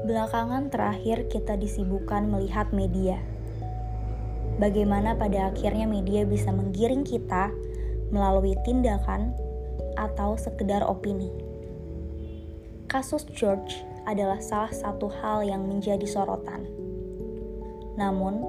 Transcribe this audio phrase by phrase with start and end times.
[0.00, 3.20] Belakangan terakhir kita disibukkan melihat media.
[4.56, 7.52] Bagaimana pada akhirnya media bisa menggiring kita
[8.08, 9.36] melalui tindakan
[10.00, 11.28] atau sekedar opini.
[12.88, 16.64] Kasus George adalah salah satu hal yang menjadi sorotan.
[18.00, 18.40] Namun,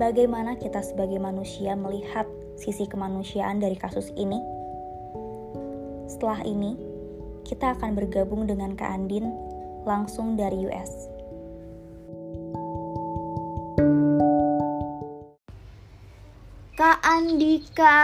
[0.00, 2.24] bagaimana kita sebagai manusia melihat
[2.56, 4.40] sisi kemanusiaan dari kasus ini?
[6.08, 6.72] Setelah ini,
[7.44, 9.45] kita akan bergabung dengan Kak Andin
[9.86, 10.90] langsung dari US.
[16.76, 17.96] Kak Andika,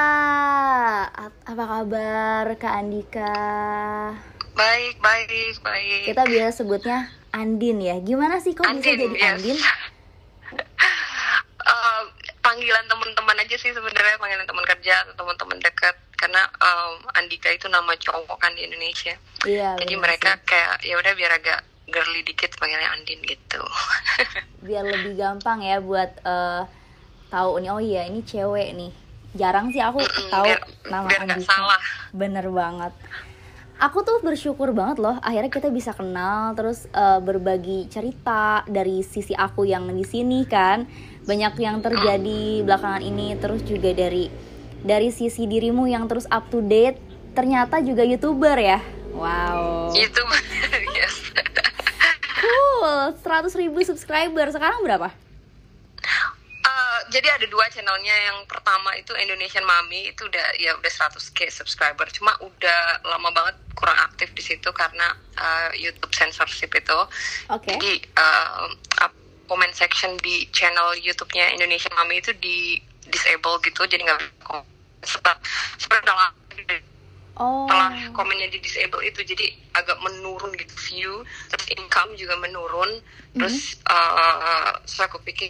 [1.13, 3.37] apa kabar Kak Andika?
[4.57, 6.09] Baik, baik, baik.
[6.09, 8.01] Kita biasa sebutnya Andin ya.
[8.01, 9.29] Gimana sih kok bisa jadi yes.
[9.29, 9.59] Andin?
[11.61, 12.03] Uh,
[12.47, 17.69] panggilan teman-teman aja sih sebenarnya panggilan teman kerja atau teman-teman dekat karena um, Andika itu
[17.69, 19.13] nama cowok kan di Indonesia.
[19.45, 19.77] Iya.
[19.85, 20.49] Jadi mereka sih.
[20.49, 21.61] kayak ya udah biar agak
[21.93, 23.61] girly dikit panggilnya Andin gitu.
[24.67, 26.63] biar lebih gampang ya buat eh,
[27.29, 28.93] tahu nih oh iya ini cewek nih.
[29.33, 31.47] Jarang sih aku Mm-mm, tahu biar- nama biar Andika.
[31.47, 31.81] salah.
[32.11, 32.93] Bener banget.
[33.79, 39.33] Aku tuh bersyukur banget loh akhirnya kita bisa kenal terus eh, berbagi cerita dari sisi
[39.33, 40.89] aku yang di sini kan.
[41.23, 44.27] Banyak yang terjadi belakangan ini terus juga dari
[44.83, 46.99] dari sisi dirimu yang terus up to date
[47.33, 48.79] ternyata juga YouTuber ya.
[49.13, 49.91] Wow.
[49.91, 50.21] Gitu.
[50.97, 51.15] yes.
[52.43, 54.51] Cool, 100 ribu subscriber.
[54.51, 55.15] Sekarang berapa?
[56.63, 58.35] Uh, jadi ada dua channelnya.
[58.35, 60.11] Yang pertama itu Indonesian Mami.
[60.11, 62.11] Itu udah ya udah 100k subscriber.
[62.11, 66.99] Cuma udah lama banget kurang aktif di situ karena uh, YouTube censorship itu.
[67.55, 67.79] Oke.
[67.79, 68.67] jadi uh,
[69.47, 73.87] comment section di channel YouTube-nya Indonesian Mami itu di disable gitu.
[73.87, 74.35] Jadi nggak bisa
[75.79, 76.43] setelah udah lama
[77.33, 77.65] Oh.
[77.65, 81.13] setelah komennya di disable itu jadi agak menurun gitu view
[81.49, 83.01] terus income juga menurun
[83.33, 85.49] terus uh, so aku pikir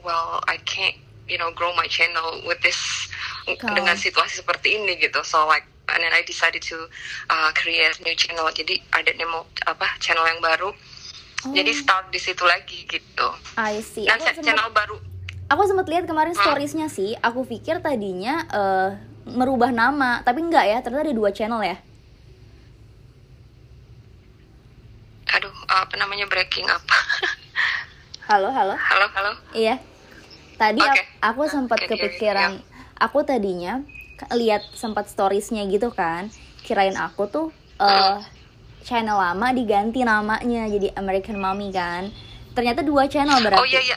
[0.00, 0.96] well I can't
[1.28, 2.80] you know grow my channel with this
[3.44, 3.76] Kau.
[3.76, 6.88] dengan situasi seperti ini gitu so like and then I decided to
[7.28, 10.72] uh, create new channel jadi ada nemo apa channel yang baru
[11.52, 13.28] jadi start di situ lagi gitu
[13.60, 14.08] I see.
[14.08, 14.96] dan Aku sempet, channel baru
[15.48, 16.44] aku sempat lihat kemarin Hmm.
[16.44, 17.16] storiesnya sih.
[17.24, 18.90] Aku pikir tadinya eh,
[19.32, 20.78] merubah nama, tapi enggak ya.
[20.80, 21.78] Ternyata ada dua channel ya.
[25.28, 26.98] aduh apa namanya breaking apa
[28.28, 28.76] Halo, halo.
[28.76, 29.80] halo halo Iya.
[30.60, 30.92] Tadi Oke.
[30.92, 32.50] aku, aku sempat Oke, iya, kepikiran.
[33.00, 33.80] Aku tadinya
[34.36, 36.28] lihat sempat storiesnya gitu kan.
[36.60, 37.48] Kirain aku tuh
[37.80, 38.20] eh
[38.84, 42.12] channel lama diganti namanya jadi American Mommy kan.
[42.52, 43.64] Ternyata dua channel berarti.
[43.64, 43.96] Oh iya iya.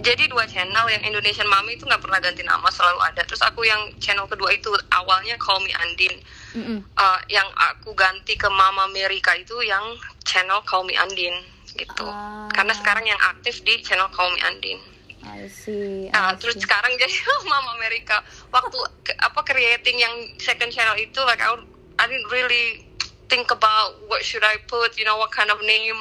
[0.00, 3.20] Jadi dua channel yang Indonesian Mami itu nggak pernah ganti nama selalu ada.
[3.22, 6.14] Terus aku yang channel kedua itu awalnya Call Me Andin.
[6.56, 6.78] Mm-mm.
[6.96, 9.84] Uh, yang aku ganti ke Mama Amerika itu yang
[10.24, 11.36] channel Call Me Andin
[11.70, 12.02] gitu.
[12.02, 12.48] Ah.
[12.50, 14.80] Karena sekarang yang aktif di channel Call Me Andin.
[15.20, 16.08] I see.
[16.08, 16.64] I Nah, terus see.
[16.64, 17.12] sekarang jadi
[17.52, 18.24] Mama Amerika.
[18.48, 21.60] Waktu ke- apa creating yang second channel itu like I,
[22.00, 22.88] I didn't really
[23.28, 26.00] think about what should I put, you know, what kind of name.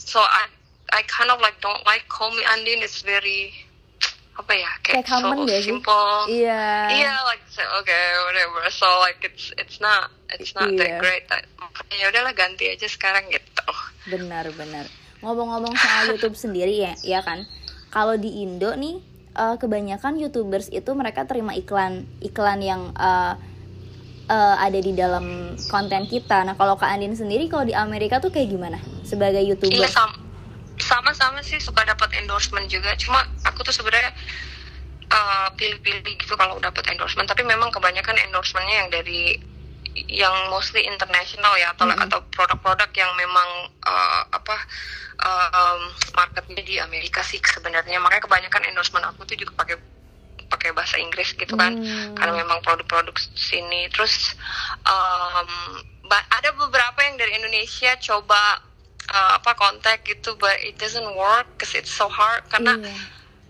[0.00, 0.48] So I
[0.90, 2.80] I kind of like don't like call me Andin.
[2.80, 3.54] It's very
[4.34, 5.70] apa ya Kayak kayak, so common gak sih?
[5.70, 6.10] simple.
[6.26, 6.66] Iya.
[6.90, 8.66] Yeah, like so, okay, whatever.
[8.68, 10.78] So like it's it's not it's not Iya.
[10.78, 11.24] that great.
[11.56, 13.62] Makanya ya udahlah ganti aja sekarang gitu.
[14.10, 14.84] Benar, benar.
[15.22, 17.46] Ngomong-ngomong soal YouTube sendiri ya, ya kan.
[17.88, 18.98] Kalau di Indo nih,
[19.32, 23.32] eh, kebanyakan YouTubers itu mereka terima iklan, iklan yang eh,
[24.26, 26.42] eh, ada di dalam konten kita.
[26.42, 28.82] Nah, kalau Kak Andin sendiri, kalau di Amerika tuh kayak gimana?
[29.00, 29.78] Sebagai YouTuber?
[29.78, 30.23] Iya sama
[30.84, 32.92] sama-sama sih suka dapat endorsement juga.
[33.00, 34.12] Cuma aku tuh sebenarnya
[35.08, 37.24] uh, pilih-pilih gitu kalau dapat endorsement.
[37.24, 39.40] Tapi memang kebanyakan endorsementnya yang dari
[40.10, 42.04] yang mostly international ya atau Mm-mm.
[42.04, 44.56] atau produk-produk yang memang uh, apa
[45.22, 45.80] uh, um,
[46.18, 48.02] marketnya di Amerika sih sebenarnya.
[48.02, 49.78] Makanya kebanyakan endorsement aku tuh juga pakai
[50.44, 52.14] pakai bahasa Inggris gitu kan Hmm.
[52.14, 54.38] karena memang produk-produk sini terus
[54.86, 55.50] um,
[56.12, 58.62] ada beberapa yang dari Indonesia coba
[59.06, 62.94] uh, apa kontak gitu but it doesn't work cause it's so hard karena Iya.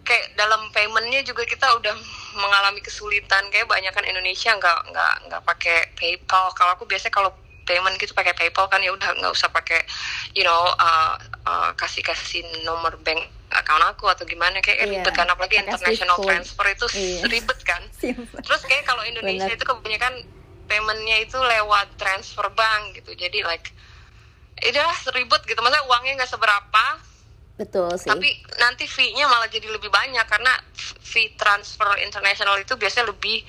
[0.04, 1.94] kayak dalam paymentnya juga kita udah
[2.34, 7.30] mengalami kesulitan kayak banyak kan Indonesia nggak nggak nggak pakai PayPal kalau aku biasanya kalau
[7.64, 9.80] payment gitu pakai PayPal kan ya udah nggak usah pakai
[10.32, 15.14] you know uh, uh, kasih kasih nomor bank account aku atau gimana kayak Iya, ribet
[15.14, 17.24] kan apalagi international transfer itu Iya.
[17.32, 18.42] ribet kan Simple.
[18.42, 19.56] terus kayak kalau Indonesia Bener.
[19.56, 20.14] itu kebanyakan
[20.64, 23.72] paymentnya itu lewat transfer bank gitu jadi like
[24.58, 25.58] udah ribet gitu.
[25.58, 26.84] Maksudnya uangnya nggak seberapa.
[27.54, 28.10] Betul sih.
[28.10, 33.46] tapi nanti fee-nya malah jadi lebih banyak karena fee transfer internasional itu biasanya lebih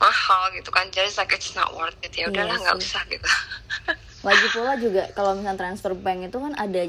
[0.00, 0.88] mahal gitu kan.
[0.88, 2.16] Jadi like it's not worth it.
[2.16, 2.88] Ya Iya udahlah nggak sih.
[2.88, 3.28] usah gitu.
[4.28, 6.82] Lagi pula juga kalau misalnya transfer bank itu kan ada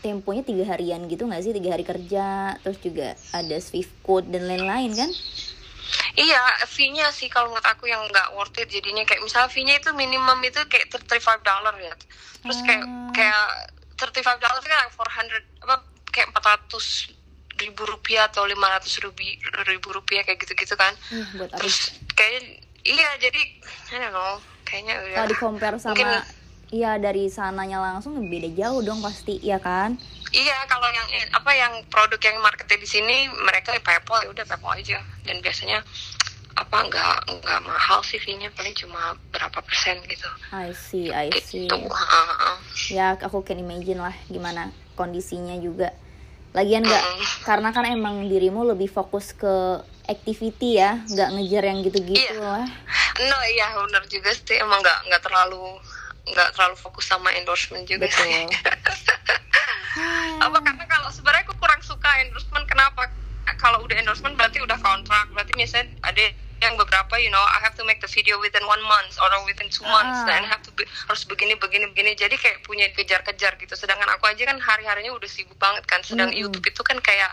[0.00, 1.52] temponya tiga harian gitu nggak sih?
[1.52, 5.10] Tiga hari kerja terus juga ada Swift code dan lain-lain kan
[6.14, 9.90] Iya, fee-nya sih kalau menurut aku yang nggak worth it jadinya kayak misalnya fee-nya itu
[9.92, 11.94] minimum itu kayak 35 dollar ya.
[12.40, 13.10] Terus kayak Ah.
[13.12, 13.44] kayak
[13.94, 15.74] 35 dollar itu kan 400 apa
[16.08, 17.12] kayak 400
[17.56, 19.20] ribu rupiah atau 500 ribu,
[19.64, 20.92] ribu rupiah kayak gitu-gitu kan.
[21.08, 21.76] Ih, buat Terus
[22.12, 22.40] kayak
[22.82, 23.40] iya jadi
[23.88, 28.50] I don't know, kayaknya udah kalau di compare sama Mungkin- Iya dari sananya langsung beda
[28.52, 29.94] jauh dong pasti ya kan
[30.28, 34.74] Iya, kalau yang apa yang produk yang marketnya di sini mereka PayPal ya udah PayPal
[34.74, 34.98] aja.
[35.22, 35.82] Dan biasanya
[36.56, 40.24] apa nggak nggak mahal sih fee-nya paling cuma berapa persen gitu.
[40.50, 41.76] I see I see Gitu.
[42.90, 45.92] Ya aku can imagine lah gimana kondisinya juga
[46.52, 47.24] lagian nggak Mm.
[47.44, 49.76] karena kan emang dirimu lebih fokus ke
[50.08, 52.40] activity ya nggak ngejar yang gitu-gitu Iya.
[52.40, 52.64] lah
[53.16, 55.76] No, iya benar juga sih emang nggak nggak terlalu
[56.26, 58.26] nggak terlalu fokus sama endorsement juga Betul.
[58.26, 58.44] sih.
[60.44, 63.08] apa karena kalau sebenarnya aku kurang suka endorsement kenapa?
[63.56, 66.34] Kalau udah endorsement berarti udah kontrak, berarti misalnya ada
[66.64, 69.68] yang beberapa you know I have to make the video within one month or within
[69.68, 70.28] two months Ah.
[70.28, 74.24] dan have to be, harus begini begini begini jadi kayak punya kejar-kejar gitu sedangkan aku
[74.24, 76.48] aja kan hari-harinya udah sibuk banget kan sedang Mm-mm.
[76.48, 77.28] YouTube itu kan kayak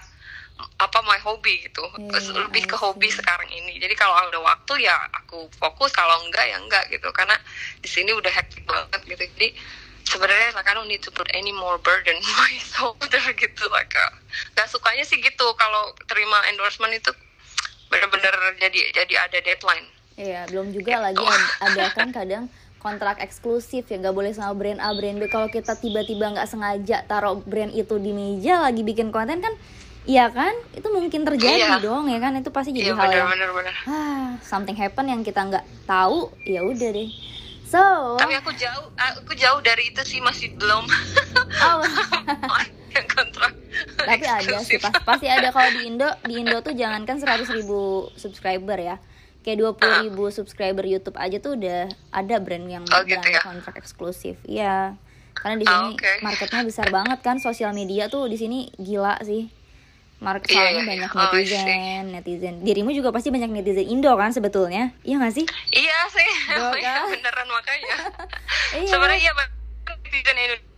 [0.78, 1.84] apa my hobby gitu.
[1.98, 3.80] Iya, lebih ke hobi sekarang ini.
[3.82, 7.10] Jadi kalau ada waktu ya aku fokus kalau enggak ya enggak gitu.
[7.16, 7.36] Karena
[7.82, 9.24] di sini udah hektik banget gitu.
[9.38, 9.50] Jadi
[10.04, 14.12] sebenarnya like I don't need to put any more burden my shoulder gitu like uh,
[14.54, 15.48] nggak sukanya sih gitu.
[15.58, 17.12] Kalau terima endorsement itu
[17.90, 19.88] bener-bener jadi jadi ada deadline.
[20.14, 22.46] Iya, belum juga lagi ada, ada kan kadang
[22.84, 25.26] kontrak eksklusif ya nggak boleh sama brand A brand B.
[25.32, 29.54] Kalau kita tiba-tiba nggak sengaja taruh brand itu di meja lagi bikin konten kan
[30.06, 30.52] iya kan?
[30.72, 31.80] Itu mungkin terjadi Iya.
[31.80, 32.36] dong ya kan?
[32.36, 36.28] Itu pasti jadi iya hal yang bener-bener bener ah something happen yang kita nggak tahu
[36.44, 37.10] ya udah deh.
[37.66, 37.82] So
[38.16, 40.84] tapi aku jauh aku jauh dari itu sih masih belum.
[41.56, 41.82] Oh,
[42.94, 43.54] kontrak
[43.98, 44.80] tapi ada sih eksklusif.
[44.80, 45.50] pas, pasti ada.
[45.50, 47.80] Kalau di Indo di Indo tuh jangankan 100 ribu
[48.14, 48.96] subscriber ya.
[49.42, 53.42] Kayak 20 ribu subscriber YouTube aja tuh udah ada brand yang Oh, gitu ya?
[53.42, 54.38] kontrak eksklusif.
[54.44, 54.96] Iya.
[55.34, 56.12] Karena di Ah, sini oke.
[56.22, 59.50] marketnya besar banget kan sosial media tuh di sini gila sih
[60.24, 61.10] Iya, soalnya iya, banyak.
[61.12, 61.54] Oh, I see.
[61.54, 66.30] netizen netizen dirimu juga pasti banyak netizen Indo kan sebetulnya iya gak sih Iya sih,
[66.54, 67.12] Iya kan?
[67.12, 67.96] beneran makanya.
[68.78, 69.50] iya Sebenarnya iya Bang.
[69.86, 70.72] netizen Indonesia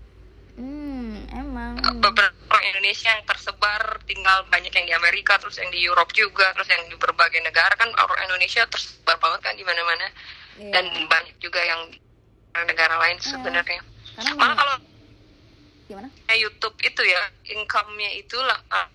[0.55, 5.79] hmm emang beberapa orang Indonesia yang tersebar tinggal banyak yang di Amerika terus yang di
[5.79, 10.07] Europe juga terus yang di berbagai negara kan orang Indonesia tersebar banget kan di mana-mana
[10.55, 10.71] Iya.
[10.71, 11.91] dan banyak juga yang
[12.63, 13.83] negara lain sebenarnya.
[14.15, 14.75] karena Malah kalau
[15.85, 18.87] gimana YouTube itu ya income-nya itu lah ah,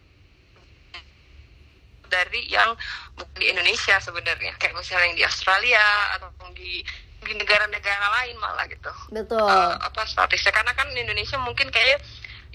[2.11, 2.75] dari yang
[3.15, 4.53] bukan di Indonesia sebenarnya.
[4.59, 5.87] Kayak misalnya yang di Australia
[6.19, 6.83] atau di
[7.21, 8.91] di negara-negara lain malah gitu.
[9.13, 9.39] betul.
[9.39, 10.51] Eh, apa statisnya?
[10.51, 12.03] Karena kan Indonesia mungkin kayak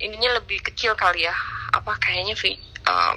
[0.01, 1.35] ininya lebih kecil kali ya.
[1.71, 2.35] Apa kayaknya
[2.83, 3.13] eh,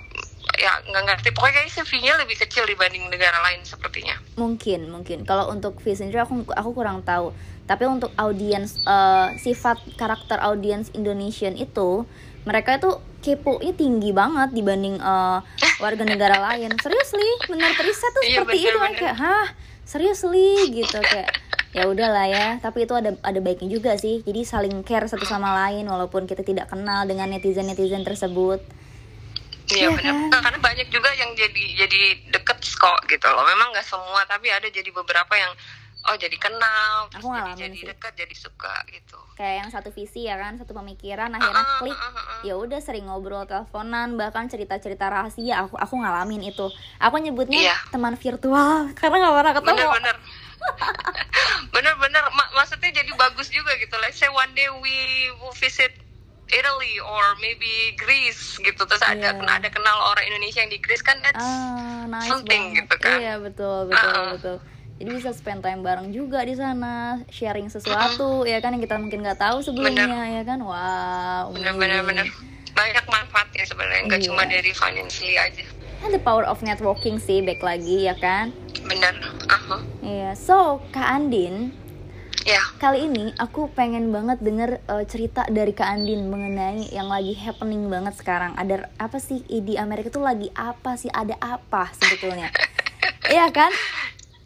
[0.59, 1.29] ya nggak ngerti.
[1.33, 4.19] Pokoknya kayaknya fee-nya lebih kecil dibanding negara lain sepertinya.
[4.35, 5.23] Mungkin mungkin.
[5.23, 7.31] Kalau untuk view sendiri aku aku kurang tahu.
[7.65, 12.05] Tapi untuk audiens eh, sifat karakter audiens Indonesian itu
[12.43, 15.39] mereka itu kepo-nya tinggi banget dibanding eh,
[15.79, 16.75] warga negara lain.
[16.81, 17.29] Seriously?
[17.47, 18.99] Menurut riset tuh Iya, seperti itu kan bener-bener.
[18.99, 19.47] kayak hah?
[19.85, 20.49] Seriously?
[20.73, 21.31] Gitu kayak
[21.77, 22.47] ya udahlah ya.
[22.59, 24.25] Tapi itu ada ada baiknya juga sih.
[24.25, 28.65] Jadi saling care satu sama lain walaupun kita tidak kenal dengan netizen netizen tersebut
[29.79, 30.15] Iya Iya benar.
[30.29, 30.43] kan?
[30.43, 33.45] Karena banyak juga yang jadi jadi deket kok gitu loh.
[33.45, 35.53] Memang nggak semua tapi ada jadi beberapa yang
[36.01, 37.87] oh jadi kenal, terus Aku jadi, ngalamin jadi sih.
[37.87, 39.19] dekat, jadi suka gitu.
[39.35, 42.41] kayak yang satu visi ya kan satu pemikiran akhirnya ah, klik ah, ah, ah.
[42.43, 46.67] ya udah sering ngobrol teleponan bahkan cerita cerita rahasia aku aku ngalamin itu
[46.99, 47.77] aku nyebutnya Iya.
[47.89, 50.17] teman virtual karena nggak pernah ketemu Bener-bener.
[51.71, 52.25] Bener-bener.
[52.31, 53.95] Ma- maksudnya jadi bagus juga gitu.
[53.99, 54.97] Let's say one day we
[55.39, 55.95] will visit
[56.51, 58.83] Italy or maybe Greece gitu.
[58.83, 59.45] Terus ada Iya.
[59.53, 63.17] ada kenal orang Indonesia yang di Greece kan that's ah nice something banget gitu kan.
[63.17, 64.33] iya betul betul Ah, ah.
[64.33, 64.57] betul
[64.97, 66.95] jadi bisa spend time bareng juga di sana
[67.29, 72.27] sharing sesuatu ya kan yang kita mungkin nggak tahu sebelumnya ya kan wow bener-bener bener.
[72.71, 74.27] Banyak manfaatnya sebenarnya nggak Iya.
[74.27, 75.63] cuma dari financially aja.
[75.99, 79.15] Kan the power of networking sih back lagi ya kan Bener.
[79.47, 79.79] Aha.
[80.01, 81.75] iya so kak Andin
[82.49, 82.65] Ya.
[82.81, 87.93] Kali ini aku pengen banget denger uh, cerita dari Kak Andin mengenai yang lagi happening
[87.93, 88.57] banget sekarang.
[88.57, 91.13] Ada apa sih di Amerika tuh lagi apa sih?
[91.13, 92.49] Ada apa sebetulnya?
[93.29, 93.69] Iya kan?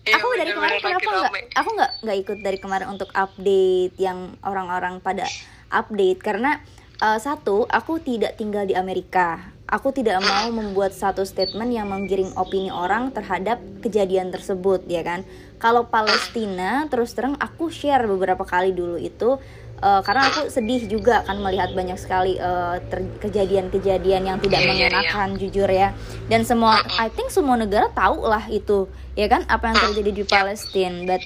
[0.02, 1.54] Iya, aku dari kemarin kenapa nggak?
[1.54, 5.22] Aku nggak nggak ikut dari kemarin untuk update yang orang-orang pada
[5.70, 6.58] update karena
[6.98, 9.54] uh, satu aku tidak tinggal di Amerika.
[9.70, 15.22] Aku tidak mau membuat satu statement yang menggiring opini orang terhadap kejadian tersebut, ya kan?
[15.62, 19.38] Kalau Palestina, terus terang aku share beberapa kali dulu itu
[19.82, 22.78] uh, karena aku sedih juga kan melihat banyak sekali uh,
[23.18, 24.78] kejadian-kejadian yang tidak yeah, iya, iya.
[24.90, 25.40] mengenakan yeah, yeah.
[25.42, 25.88] jujur ya
[26.30, 28.86] dan semua I think semua negara tahu lah itu
[29.18, 31.22] ya kan apa yang terjadi di Palestina but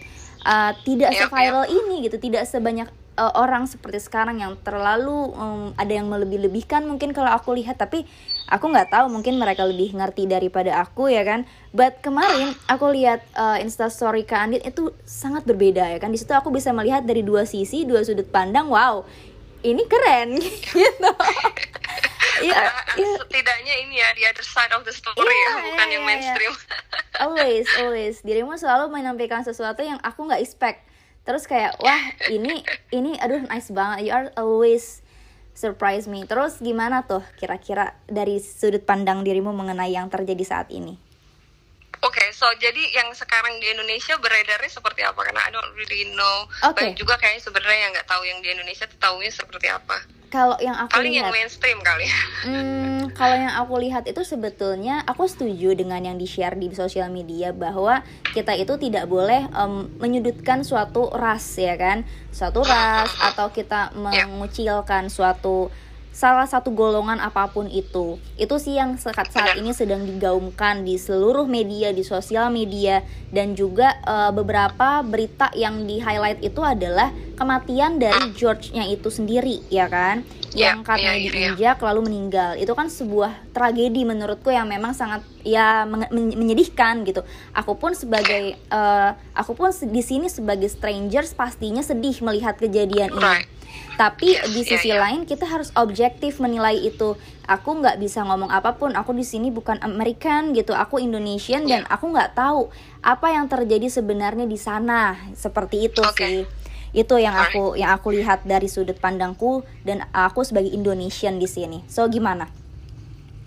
[0.47, 2.87] uh, tidak seviral ini gitu tidak sebanyak
[3.19, 7.81] uh, orang seperti sekarang yang terlalu um, ada yang melebih-lebihkan mungkin kalau aku lihat.
[7.81, 8.05] Tapi
[8.47, 11.49] aku nggak tahu mungkin mereka lebih ngerti daripada aku ya kan?
[11.75, 16.13] But kemarin aku lihat uh, instastory Kak Andit itu sangat berbeda ya kan?
[16.13, 19.03] Di situ aku bisa melihat dari dua sisi dua sudut pandang wow
[19.67, 20.39] ini keren
[20.77, 21.11] gitu
[22.43, 23.11] ya, ya.
[23.23, 26.09] setidaknya ini ya the other side of the story yeah, ya bukan yeah, yang iya.
[26.09, 27.23] mainstream yeah.
[27.25, 30.85] always always dirimu selalu menampilkan sesuatu yang aku nggak expect
[31.27, 32.63] terus kayak wah ini
[32.95, 35.03] ini aduh nice banget you are always
[35.57, 41.06] surprise me terus gimana tuh kira-kira dari sudut pandang dirimu mengenai yang terjadi saat ini
[42.07, 45.19] Oke, okay, so jadi yang sekarang di Indonesia beredarnya seperti apa?
[45.27, 46.47] Karena I don't really know.
[46.63, 46.95] Okay.
[46.95, 50.57] Banyak juga kayaknya sebenarnya yang nggak tahu yang di Indonesia tuh tahunya seperti apa kalau
[50.59, 52.07] yang aku paling lihat yang mainstream kali
[52.47, 57.09] hmm, kalau yang aku lihat itu sebetulnya aku setuju dengan yang di share di sosial
[57.09, 58.03] media bahwa
[58.35, 62.03] kita itu tidak boleh um, menyudutkan suatu ras ya kan
[62.35, 64.27] suatu ras atau kita ya.
[64.29, 65.71] mengucilkan suatu
[66.17, 68.17] salah satu golongan apa pun itu.
[68.41, 73.53] Itu sih yang saat saat ini sedang digaungkan di seluruh media, di sosial media dan
[73.53, 79.93] juga uh, beberapa berita yang di highlight itu adalah kematian dari George-nya itu sendiri, ya
[79.93, 80.25] kan?
[80.57, 82.57] Ya, yang katanya yeah, yeah, diinjak lalu meninggal.
[82.57, 87.21] Itu kan sebuah tragedi menurutku yang memang sangat ya men menyedihkan gitu.
[87.53, 93.56] Aku pun sebagai uh, aku pun di sini sebagai strangers pastinya sedih melihat kejadian ini
[93.97, 95.03] tapi yes, di iya, sisi yeah, yeah.
[95.09, 97.17] lain kita harus objektif menilai itu
[97.49, 101.81] aku nggak bisa ngomong apa pun aku di sini bukan American gitu aku Indonesian yeah.
[101.81, 101.91] dan iya.
[101.91, 102.69] aku nggak tahu
[103.01, 106.15] apa yang terjadi sebenarnya di sana seperti itu okay.
[106.15, 106.39] sih
[106.97, 111.85] itu yang aku yang aku lihat dari sudut pandangku dan aku sebagai Indonesian di sini
[111.89, 112.49] so gimana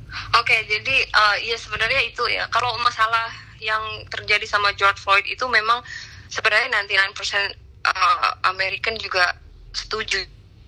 [0.10, 2.50] Oke, okay, jadi uh, ya sebenarnya itu ya.
[2.50, 3.30] Kalau masalah
[3.62, 5.86] yang terjadi sama George Floyd itu memang
[6.34, 7.14] sebenarnya 99%
[7.86, 9.38] uh, American juga
[9.80, 10.20] setuju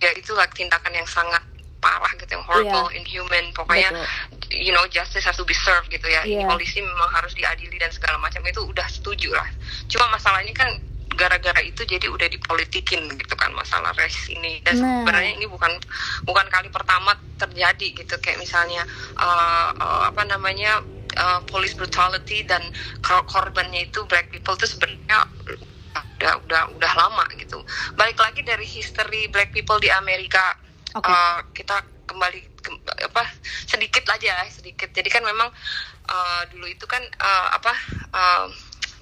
[0.02, 1.44] ya itu like tindakan yang sangat
[1.82, 3.00] parah gitu yang horrible, yeah.
[3.02, 4.54] inhuman, pokoknya Betul.
[4.54, 6.22] you know justice has to be served gitu ya.
[6.24, 6.46] Yeah.
[6.46, 9.50] polisi memang harus diadili dan segala macam itu udah setuju lah.
[9.90, 10.70] Cuma masalahnya kan
[11.18, 15.04] gara-gara itu jadi udah dipolitikin gitu kan masalah res ini dan nah.
[15.04, 15.74] sebenarnya ini bukan
[16.24, 18.88] bukan kali pertama terjadi gitu kayak misalnya
[19.20, 20.80] uh, uh, apa namanya
[21.20, 22.64] uh, police brutality dan
[23.04, 25.28] korbannya itu black people itu sebenarnya
[26.22, 27.66] udah udah udah lama gitu
[27.98, 30.54] balik lagi dari history black people di Amerika
[30.94, 31.10] okay.
[31.10, 32.70] uh, kita kembali ke,
[33.10, 33.26] apa
[33.66, 35.50] sedikit aja sedikit jadi kan memang
[36.06, 37.74] uh, dulu itu kan uh, apa
[38.14, 38.46] uh,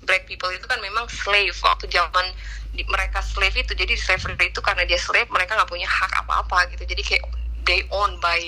[0.08, 2.32] black people itu kan memang slave waktu zaman
[2.72, 6.72] di, mereka slave itu jadi slavery itu karena dia slave mereka nggak punya hak apa-apa
[6.72, 7.24] gitu jadi kayak
[7.68, 8.40] they own by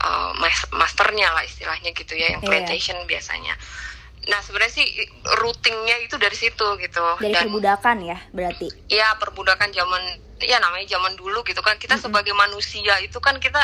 [0.00, 0.32] uh,
[0.72, 2.48] masternya lah istilahnya gitu ya yang iya.
[2.48, 3.08] plantation yeah.
[3.08, 3.54] biasanya
[4.26, 4.86] Nah sebenarnya sih
[5.42, 7.04] routingnya itu dari situ gitu.
[7.22, 8.66] Dari Dan, perbudakan ya berarti?
[8.90, 10.02] Iya perbudakan zaman
[10.42, 12.12] ya namanya zaman dulu gitu kan kita mm -hmm.
[12.12, 13.62] sebagai manusia itu kan kita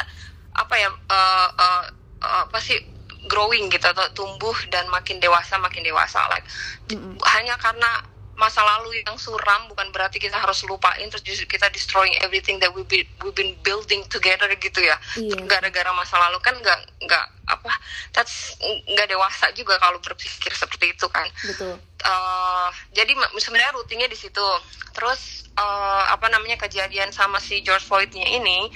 [0.53, 1.85] apa ya uh, uh,
[2.23, 2.81] uh, apa sih
[3.29, 6.47] growing gitu atau tumbuh dan makin dewasa makin dewasa like
[6.89, 7.15] mm -hmm.
[7.37, 8.12] hanya karena
[8.43, 12.75] masa lalu yang suram bukan berarti kita harus lupain terus justru kita destroying everything that
[12.75, 14.99] we been we've been building together gitu ya.
[15.15, 15.47] Yeah.
[15.47, 17.73] gara-gara masa lalu kan nggak nggak apa
[18.11, 18.59] that's
[18.91, 21.31] nggak dewasa juga kalau berpikir seperti itu kan.
[21.47, 21.79] Betul.
[22.03, 24.43] Uh, jadi sebenarnya rutinnya di situ.
[24.91, 28.67] Terus uh, apa namanya kejadian sama si George Floydnya ini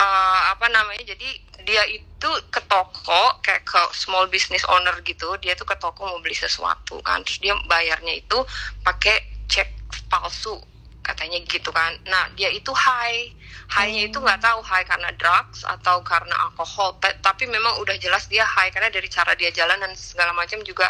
[0.00, 1.28] uh, apa namanya jadi
[1.68, 6.16] dia itu ke toko kayak ke small business owner gitu dia tuh ke toko mau
[6.24, 7.20] beli sesuatu kan.
[7.28, 8.40] Terus dia bayarnya itu
[8.80, 9.20] pakai
[9.52, 9.68] cek
[10.08, 10.56] palsu
[11.04, 11.92] katanya gitu kan.
[12.08, 13.36] Nah dia itu high.
[13.68, 16.96] High-nya itu nggak tahu high karena drugs atau karena alkohol.
[17.04, 20.88] Tapi memang udah jelas dia high karena dari cara dia jalan dan segala macam juga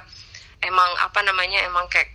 [0.63, 2.15] emang apa namanya emang kayak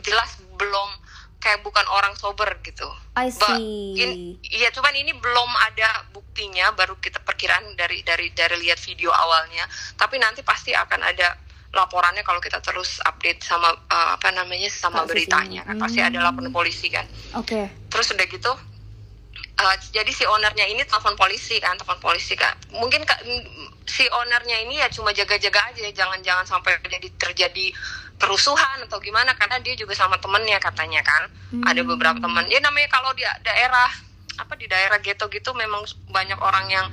[0.00, 0.90] jelas belum
[1.38, 2.86] kayak bukan orang sober gitu.
[3.14, 4.34] I see.
[4.42, 9.64] Iya, cuman ini belum ada buktinya, baru kita perkiraan dari dari dari lihat video awalnya.
[9.94, 15.06] Tapi nanti pasti akan ada laporannya kalau kita terus update sama uh, apa namanya sama
[15.06, 15.78] beritanya kan.
[15.78, 15.84] Hmm.
[15.86, 17.06] Pasti ada laporan polisi kan.
[17.38, 17.54] Oke.
[17.54, 17.64] Okay.
[17.90, 18.52] Terus udah gitu
[19.58, 22.54] uh, jadi si ownernya ini telepon polisi kan, telepon polisi kan.
[22.72, 23.02] Mungkin
[23.84, 27.74] si ownernya ini ya cuma jaga-jaga aja, jangan-jangan sampai jadi terjadi
[28.18, 31.64] kerusuhan atau gimana karena dia juga sama temennya katanya kan hmm.
[31.64, 33.90] ada beberapa teman ya namanya kalau di daerah
[34.38, 36.86] apa di daerah ghetto gitu memang banyak orang yang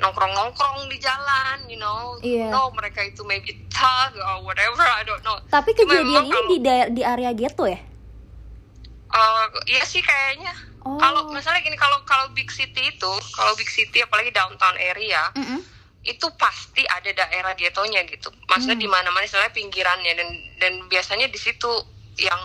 [0.00, 2.48] nongkrong-nongkrong di jalan, you know, yeah.
[2.48, 5.36] no mereka itu maybe thug or whatever, I don't know.
[5.52, 7.76] Tapi kejadian ini kalau, di daerah di area ghetto ya?
[9.12, 10.96] Uh, iya sih kayaknya Oh.
[10.96, 15.60] kalau misalnya gini kalau kalau big city itu kalau big city apalagi downtown area Mm-mm.
[16.00, 18.84] Itu pasti ada daerah ghettonya gitu maksudnya Hmm.
[18.84, 21.68] di mana-mana istilahnya pinggirannya dan dan biasanya di situ
[22.16, 22.40] yang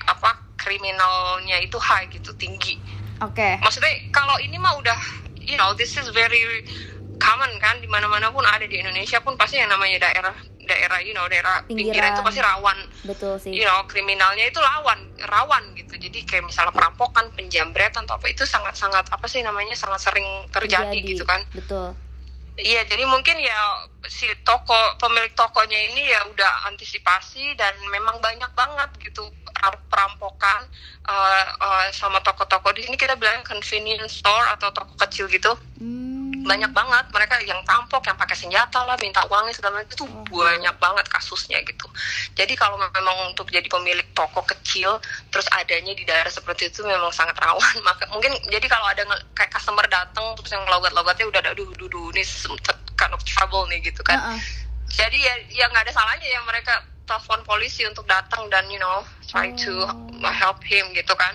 [0.00, 2.78] apa kriminalnya itu high gitu tinggi
[3.18, 3.58] Oke.
[3.58, 4.98] maksudnya kalau ini mah udah
[5.36, 6.62] you know this is very
[7.18, 11.10] common kan di mana-mana pun ada di Indonesia pun pasti yang namanya daerah daerah you
[11.10, 12.10] know daerah pinggiran, Pinggiran.
[12.14, 13.50] itu pasti rawan Betul sih.
[13.50, 18.46] you know kriminalnya itu lawan rawan gitu jadi kayak misalnya perampokan penjambretan atau apa itu
[18.46, 21.92] sangat-sangat apa sih namanya sangat sering terjadi, gitu kan Betul.
[22.58, 23.60] Iya, jadi mungkin ya
[24.10, 29.24] si toko pemilik tokonya ini ya udah antisipasi dan memang banyak banget gitu
[29.62, 30.68] ram- perampokan
[31.08, 36.19] eh, eh, sama toko-toko di sini kita bilang convenience store atau toko kecil gitu Hmm.
[36.40, 40.24] Banyak banget mereka yang tampok yang pakai senjata lah minta uangnya segala macam itu Oh.
[40.30, 41.86] banyak banget kasusnya gitu
[42.32, 44.96] jadi kalau memang untuk jadi pemilik toko kecil
[45.28, 49.50] terus adanya di daerah seperti itu memang sangat rawan maka mungkin jadi kalau ada kayak
[49.50, 52.22] customer datang terus yang logat-logatnya udah ada duh duh duh ini
[52.94, 54.38] kind of trouble nih gitu kan Uh-uh.
[54.88, 56.72] jadi ya ya nggak ada salahnya ya mereka
[57.04, 59.82] telepon polisi untuk datang dan you know try to
[60.20, 60.32] Oh.
[60.32, 61.32] help him gitu kan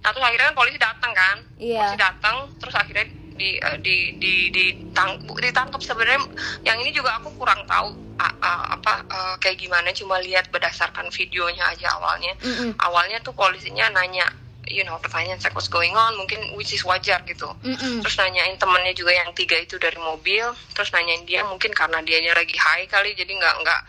[0.00, 1.82] nah terus akhirnya kan polisi datang kan Iya.
[1.82, 3.06] polisi datang terus akhirnya
[3.36, 5.78] di eh, di di ditang, bu- ditangkap.
[5.78, 6.20] Sebenarnya
[6.64, 9.92] yang ini juga aku kurang tahu a- a- apa eh, kayak gimana.
[9.92, 12.32] Cuma lihat berdasarkan videonya aja awalnya.
[12.40, 12.74] Mm-mm.
[12.80, 14.26] awalnya tuh polisinya nanya
[14.66, 16.16] you know pertanyaan like what's going on?
[16.18, 17.46] Mungkin which is wajar gitu.
[17.62, 18.02] Mm-mm.
[18.02, 20.42] terus nanyain temennya juga yang tiga itu dari mobil.
[20.74, 23.80] Terus nanyain dia mungkin karena dianya lagi high kali jadi nggak nggak.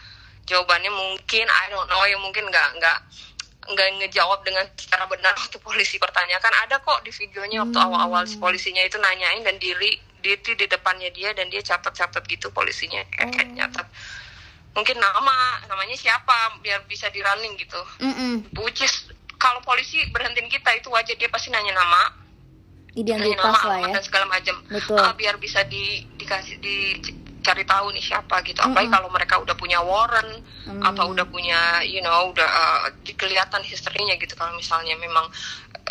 [0.48, 2.98] Jawabannya mungkin I don't know ya mungkin nggak nggak
[3.68, 7.86] nggak ngejawab dengan secara benar waktu polisi pertanyakan ada kok di videonya waktu Hmm.
[7.86, 12.48] awal-awal si polisinya itu nanyain dan diri diri di depannya dia dan dia catat-catat gitu
[12.50, 13.56] polisinya kayak, kayak Oh.
[13.56, 13.88] nyatat
[14.72, 17.80] mungkin nama namanya siapa biar bisa di running gitu
[18.58, 22.14] which is kalau polisi berhentiin kita itu wajar dia pasti nanya nama
[22.94, 23.94] nanya Identitas nama lah ya.
[23.94, 24.98] dan segala macam Betul.
[24.98, 26.58] Ah, biar bisa di dikasih
[27.48, 28.98] dicari tahu nih siapa gitu apalagi Mm-mm.
[29.00, 30.84] kalau mereka udah punya warrant Hmm.
[30.84, 35.24] atau udah punya you know udah uh, kelihatan historinya gitu kalau misalnya memang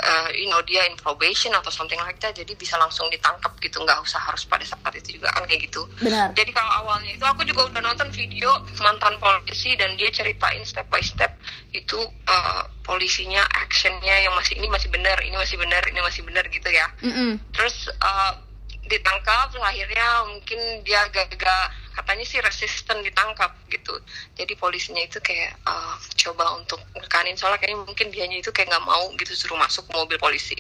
[0.04, 3.80] uh, you know dia in probation atau something like that jadi bisa langsung ditangkap gitu
[3.80, 6.36] nggak usah harus pada saat itu juga kan kayak gitu Benar.
[6.36, 8.52] jadi kalau awalnya itu aku juga udah nonton video
[8.84, 11.32] mantan polisi dan dia ceritain step by step
[11.72, 11.96] itu
[12.28, 16.68] uh, polisinya actionnya yang masih ini masih benar ini masih benar ini masih benar gitu
[16.68, 17.40] ya Mm-mm.
[17.56, 18.44] terus uh,
[18.86, 23.96] ditangkap terus akhirnya mungkin dia agak-agak katanya sih resisten ditangkap gitu
[24.32, 28.84] jadi polisinya itu kayak uh, coba untuk ngekanin soalnya kayaknya mungkin dianya itu kayak nggak
[28.84, 30.56] mau gitu suruh masuk ke mobil polisi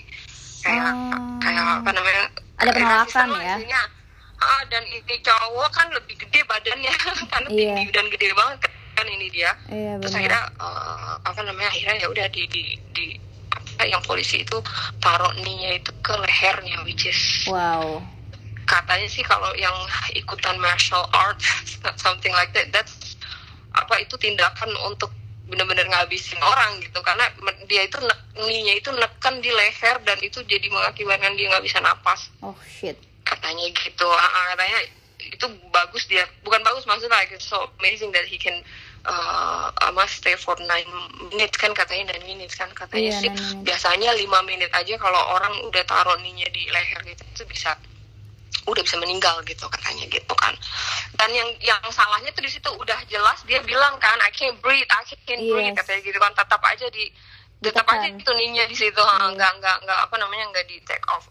[0.60, 1.38] kayak Oh.
[1.38, 2.24] kayak apa namanya
[2.56, 3.56] Ada penolakan ya?
[3.56, 3.82] isinya.
[4.36, 6.92] Ah, dan ini cowok kan lebih gede badannya
[7.30, 7.74] karena Iya.
[7.78, 8.58] tinggi dan gede banget
[8.92, 13.06] kan ini dia Iya terus akhirnya eh, apa namanya akhirnya ya udah di di di
[13.78, 14.56] yang polisi itu
[14.98, 18.00] taruh ninya itu ke lehernya which is Wow.
[18.66, 19.74] Katanya sih kalau yang
[20.12, 21.38] ikutan martial art
[21.96, 23.14] something like that that's
[23.72, 25.12] apa itu tindakan untuk
[25.46, 27.22] benar-benar ngabisin orang gitu karena
[27.64, 27.94] dia itu
[28.36, 32.98] ninya itu neken di leher dan itu jadi mengakibatkan dia nggak bisa napas Oh shit.
[33.22, 34.78] katanya gitu Ah, ah, katanya
[35.22, 38.58] itu bagus dia bukan bagus maksudnya like it's so amazing that he can
[39.06, 39.70] uh,
[40.06, 40.86] stay for nine
[41.30, 43.62] minutes kan katanya 9 minutes kan katanya Iya, sih 9 minutes.
[43.62, 47.74] biasanya lima menit aja kalau orang udah taruh ninya di leher gitu itu bisa
[48.66, 50.54] udah bisa meninggal gitu katanya gitu kan.
[51.16, 54.86] Dan yang yang salahnya tuh di situ udah jelas dia bilang kan I can't breathe
[54.90, 55.78] I can't breathe Yes.
[55.78, 56.32] katanya gitu kan.
[56.34, 57.06] Tetap aja di
[57.56, 61.06] tetap aja itu ninya di situ ha, nggak nggak nggak apa namanya nggak di take
[61.08, 61.24] off.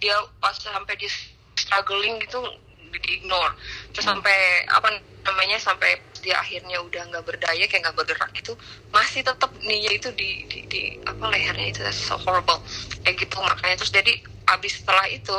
[0.00, 1.12] Dia pas sampai dia
[1.54, 2.42] struggling gitu
[2.90, 3.54] di ignore.
[3.94, 4.18] Terus Hmm.
[4.18, 4.88] sampai apa
[5.22, 8.52] namanya sampai dia akhirnya udah nggak berdaya kayak nggak bergerak itu
[8.92, 12.60] masih tetap ninya itu di, di, di apa lehernya itu that's so horrible.
[13.06, 13.76] Kayak gitu makanya.
[13.78, 14.12] Terus jadi
[14.58, 15.38] abis setelah itu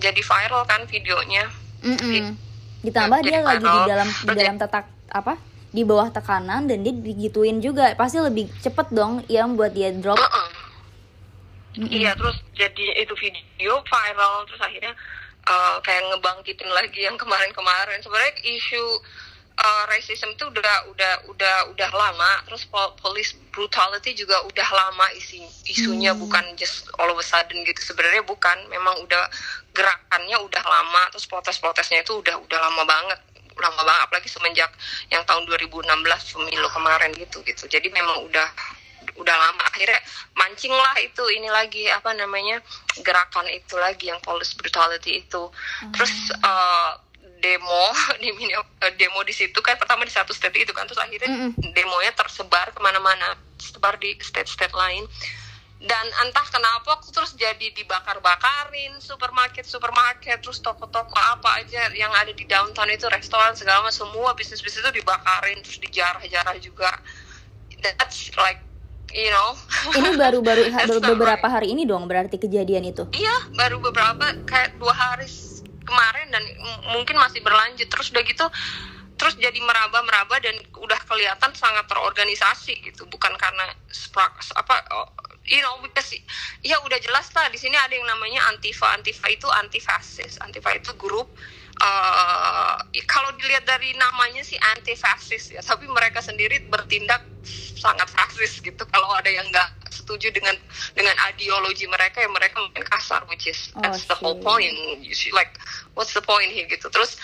[0.00, 1.48] jadi viral kan videonya
[1.80, 2.36] Mm-mm.
[2.80, 5.34] Ditambah Jadi dia lagi di dalam di dalam tetak apa?
[5.70, 7.92] Di bawah tekanan dan dia digituin juga.
[7.94, 10.16] Pasti lebih cepet dong yang buat dia drop.
[10.16, 10.48] Heeh.
[11.80, 11.92] Mm-mm.
[11.92, 14.92] Iya terus jadi itu video viral terus akhirnya
[15.46, 18.84] uh, kayak ngebangkitin lagi yang kemarin-kemarin sebenarnya isu
[19.60, 22.40] uh, racism itu udah udah udah udah lama.
[22.48, 26.16] Terus pol- police brutality juga udah lama isi isunya.
[26.16, 26.20] Hmm.
[26.24, 27.80] bukan just all of a sudden gitu.
[27.80, 28.56] Sebenarnya bukan.
[28.72, 29.28] Memang udah
[29.76, 31.02] gerakannya udah lama.
[31.12, 33.20] Terus protes-protesnya itu udah udah lama banget.
[33.60, 34.02] Lama banget.
[34.08, 34.70] Apalagi semenjak
[35.12, 35.86] yang tahun 2016
[36.34, 37.64] pemilu kemarin gitu gitu.
[37.68, 38.48] Jadi memang udah
[39.20, 39.62] udah lama.
[39.68, 40.00] Akhirnya
[40.32, 42.64] mancing lah itu ini lagi apa namanya
[43.04, 45.52] gerakan itu lagi yang police brutality itu.
[45.92, 46.92] Terus eh,
[47.40, 47.84] demo
[48.22, 51.28] di mini- eh, demo di situ kan pertama di satu state itu kan terus akhirnya
[51.28, 51.72] Mm-mm.
[51.74, 55.04] demonya tersebar ke mana-mana tersebar di state-state lain.
[55.80, 62.36] Dan entah kenapa aku terus jadi dibakar-bakarin supermarket supermarket terus toko-toko apa aja yang ada
[62.36, 66.92] di downtown itu restoran segala macam semua bisnis bisnis itu dibakarin terus dijarah-jarah juga.
[67.80, 68.60] That's like
[69.16, 69.56] you know.
[70.04, 70.68] Ini baru-baru
[71.00, 73.08] beberapa hari ini dong berarti kejadian itu?
[73.16, 75.24] Iya baru beberapa kayak dua hari
[75.90, 76.44] kemarin dan
[76.94, 77.90] mungkin masih berlanjut.
[77.90, 78.46] Terus udah gitu
[79.20, 83.04] terus jadi meraba-meraba dan udah kelihatan sangat terorganisasi gitu.
[83.10, 84.80] Bukan karena sprak apa
[85.44, 86.14] you know because
[86.64, 88.88] ya udah jelas lah di sini ada yang namanya antifa.
[88.96, 91.28] Antifa itu anti fasis antifa itu grup
[91.84, 95.60] uh, kalau dilihat dari namanya sih anti fasis ya.
[95.60, 97.20] Tapi mereka sendiri bertindak
[97.76, 98.88] sangat fasis gitu.
[98.88, 100.54] Kalau ada yang nggak setuju dengan
[100.94, 104.70] dengan ideologi mereka yang mereka main kasar which is oh, that's the whole point.
[105.02, 105.58] You see like
[105.98, 106.88] what's the point here gitu.
[106.88, 107.18] Terus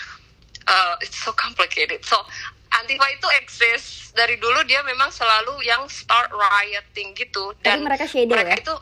[0.67, 2.03] uh, it's so complicated.
[2.03, 2.19] So
[2.67, 7.55] Antifa itu eksis dari dulu dia memang selalu yang start rioting gitu.
[7.63, 8.57] Dan Tapi mereka shadow mereka ya?
[8.59, 8.75] itu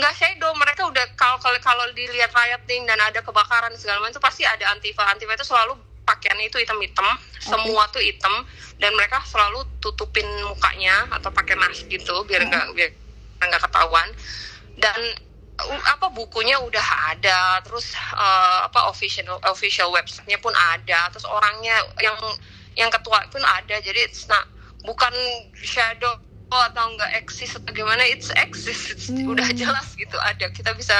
[0.00, 0.50] nggak shadow.
[0.56, 4.72] Mereka udah kalau kalau kalau dilihat rioting dan ada kebakaran segala macam itu pasti ada
[4.72, 5.04] antifa.
[5.04, 7.50] Antifa itu selalu pakaiannya itu hitam-hitam okay.
[7.50, 8.46] semua tuh hitam
[8.78, 12.90] dan mereka selalu tutupin mukanya atau pakai mask gitu biar nggak biar
[13.42, 14.08] nggak ketahuan
[14.78, 14.96] dan
[15.66, 22.16] apa bukunya udah ada terus uh, apa official official websitenya pun ada terus orangnya yang
[22.76, 24.44] yang ketua pun ada jadi it's not
[24.84, 25.12] bukan
[25.56, 26.20] shadow
[26.52, 29.26] atau enggak eksis atau gimana it's eksis it's, hmm.
[29.26, 30.94] udah jelas gitu ada kita bisa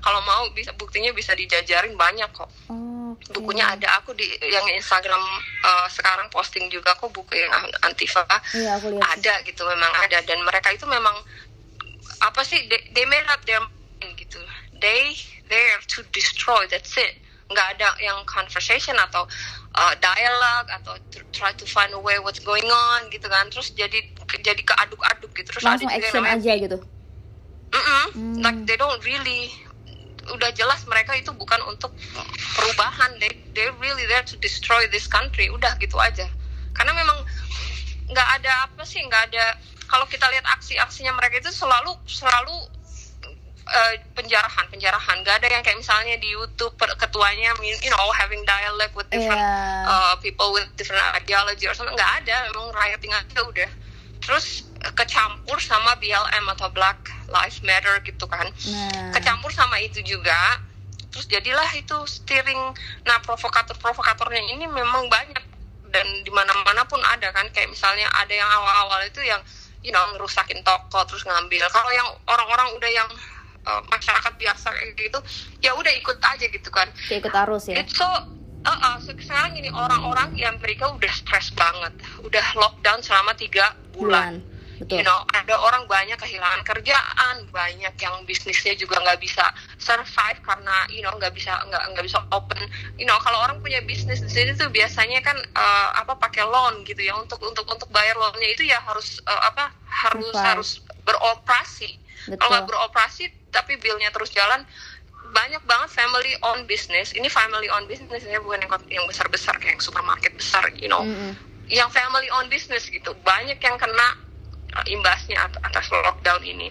[0.00, 3.32] kalau mau bisa buktinya bisa dijajarin banyak kok oh, okay.
[3.36, 4.00] bukunya ada.
[4.02, 5.22] Aku di yang Instagram
[5.64, 7.52] uh, sekarang posting juga kok buku yang
[7.86, 8.24] antifa.
[8.52, 9.02] Iya, aku lihat.
[9.16, 10.18] ada gitu memang ada.
[10.24, 11.14] Dan mereka itu memang
[12.18, 13.62] apa sih they, they made up their
[14.18, 14.40] gitu.
[14.78, 15.14] They
[15.48, 17.16] there to destroy that's it.
[17.48, 19.24] Nggak ada yang conversation atau
[19.78, 20.94] uh, dialog atau
[21.32, 23.48] try to find a way what's going on gitu kan.
[23.48, 24.04] Terus jadi
[24.44, 25.48] jadi keaduk-aduk gitu.
[25.56, 26.78] Terus langsung ada action namanya, aja gitu?
[27.68, 28.34] Mm -mm, hmm.
[28.40, 29.52] like they don't really
[30.32, 31.92] udah jelas mereka itu bukan untuk
[32.56, 33.16] perubahan.
[33.22, 35.48] They they really there to destroy this country.
[35.48, 36.28] Udah gitu aja.
[36.76, 37.18] Karena memang
[38.08, 39.56] nggak ada apa sih nggak ada
[39.88, 42.56] kalau kita lihat aksi-aksinya mereka itu selalu selalu
[43.68, 45.16] uh, penjarahan penjarahan.
[45.24, 49.88] Gak ada yang kayak misalnya di YouTube ketuanya you know having dialogue with different yeah.
[49.88, 51.96] uh, people with different ideology or something.
[51.96, 52.52] Nggak ada.
[52.52, 53.70] Memang rioting aja udah.
[54.20, 58.48] Terus uh, kecampur sama BLM atau Black Lives Matter gitu kan.
[58.48, 59.12] Nah.
[59.16, 60.64] kecampur sama itu juga
[61.08, 62.60] terus jadilah itu steering.
[63.04, 65.44] Nah provokator provokatornya ini memang banyak
[65.88, 67.48] dan di mana mana pun ada kan.
[67.52, 69.40] Kayak misalnya ada yang awal-awal itu yang
[69.80, 71.64] you know ngerusakin toko terus ngambil.
[71.68, 73.08] Kalau yang orang-orang udah yang
[73.64, 75.18] uh, masyarakat biasa kayak gitu
[75.64, 76.88] ya udah ikut aja gitu kan.
[77.08, 77.80] Ya, ikut arus ya.
[77.80, 81.92] It's so uh, uh, sekarang ini orang-orang yang mereka udah stres banget.
[82.24, 84.57] Udah lockdown selama tiga bulan, bulan.
[84.78, 85.02] Betul.
[85.02, 89.50] You know, ada orang banyak kehilangan kerjaan, banyak yang bisnisnya juga nggak bisa
[89.82, 92.62] survive karena you know nggak bisa nggak nggak bisa open.
[92.94, 96.86] You know, kalau orang punya bisnis di sini tuh biasanya kan uh, apa pakai loan
[96.86, 100.46] gitu ya untuk untuk untuk bayar loannya itu ya harus uh, apa harus survive.
[100.46, 100.70] harus
[101.02, 101.90] beroperasi.
[102.38, 104.62] Kalau nggak beroperasi tapi billnya terus jalan
[105.32, 109.56] banyak banget family on business ini family on business ya bukan yang yang besar besar
[109.60, 111.32] kayak yang supermarket besar you know mm -hmm.
[111.68, 114.16] yang family on business gitu banyak yang kena
[114.78, 116.70] uh, imbasnya atas lockdown ini.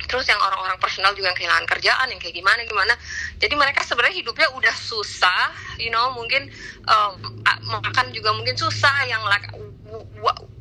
[0.00, 2.94] Terus yang orang-orang personal juga yang kehilangan kerjaan yang kayak gimana gimana.
[3.36, 6.48] Jadi mereka sebenarnya hidupnya udah susah you know mungkin
[6.88, 9.44] um, makan juga mungkin susah yang like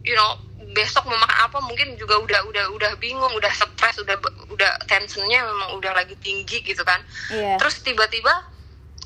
[0.03, 0.37] you know
[0.69, 4.21] besok mau makan apa mungkin juga udah udah udah bingung udah stres udah
[4.53, 7.01] udah tensionnya memang udah lagi tinggi gitu kan.
[7.33, 7.57] Yeah.
[7.57, 8.58] terus tiba-tiba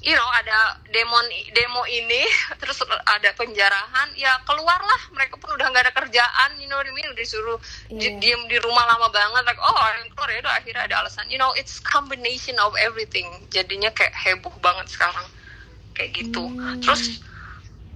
[0.04, 1.16] you know ada demo
[1.56, 2.28] demo ini
[2.62, 5.02] terus ada penjarahan ya keluarlah.
[5.16, 7.08] Mereka pun udah nggak ada kerjaan you know what I mean?
[7.08, 7.58] Udah disuruh
[7.90, 8.20] yeah.
[8.20, 11.26] diem di rumah lama banget like oh yang keluar ya udah akhirnya ada alasan.
[11.32, 13.32] You know it's combination of everything.
[13.50, 15.26] Jadinya kayak heboh banget sekarang.
[15.96, 16.52] Kayak gitu.
[16.52, 16.84] Hmm.
[16.84, 17.24] terus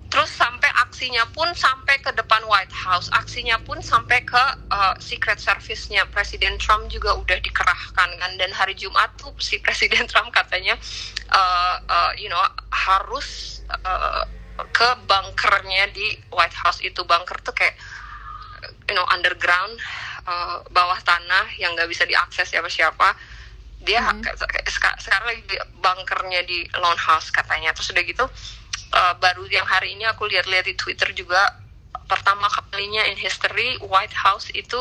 [0.08, 5.36] Terus sampai aksinya pun sampai ke depan White House, aksinya pun sampai ke uh, Secret
[5.36, 8.32] Service-nya Presiden Trump juga udah dikerahkan kan.
[8.40, 10.80] Dan hari Jumat tuh si Presiden Trump katanya,
[11.32, 12.40] uh, uh, you know,
[12.72, 14.24] harus uh,
[14.72, 17.04] ke bunkernya di White House itu.
[17.04, 17.76] Bunker tuh kayak,
[18.88, 19.76] you know, underground,
[20.24, 23.12] uh, bawah tanah yang nggak bisa diakses siapa-siapa.
[23.84, 24.72] Dia mm -hmm.
[25.04, 25.44] sekarang lagi
[25.84, 27.76] bunkernya di Lone House katanya.
[27.76, 28.57] Terus udah gitu uh,
[29.22, 31.68] baru yang hari ini aku lihat-lihat di Twitter juga
[32.08, 34.80] pertama kalinya in history White House itu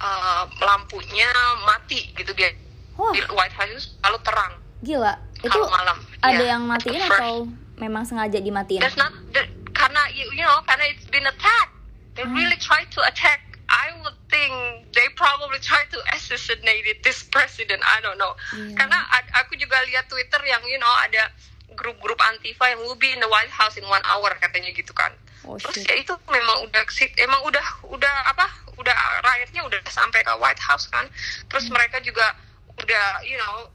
[0.00, 1.28] uh, lampunya
[1.68, 2.54] mati gitu dia
[2.96, 3.12] Wah.
[3.12, 6.50] di White House itu selalu terang gila itu malam ada yeah.
[6.56, 7.46] yang matiin atau
[7.78, 11.74] memang sengaja dimatiin There's not the, karena you, you know karena it's been attacked
[12.18, 12.34] they hmm.
[12.34, 18.00] really try to attack I would think they probably try to assassinate this president I
[18.00, 18.82] don't know Iya.
[18.82, 18.98] karena
[19.44, 21.30] aku juga lihat Twitter yang you know ada
[21.74, 25.12] grup-grup antifa yang will be in the White House in one hour katanya gitu kan
[25.42, 25.88] Oh, terus shit.
[25.88, 26.82] ya itu memang udah
[27.16, 28.44] emang udah udah apa
[28.76, 31.08] udah rakyatnya udah sampai ke White House kan
[31.46, 31.78] terus Hmm.
[31.78, 32.36] mereka juga
[32.76, 33.70] udah you know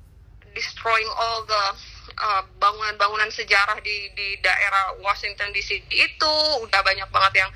[0.52, 1.64] destroying all the
[2.16, 7.50] uh, bangunan-bangunan sejarah di di daerah Washington DC itu udah banyak banget yang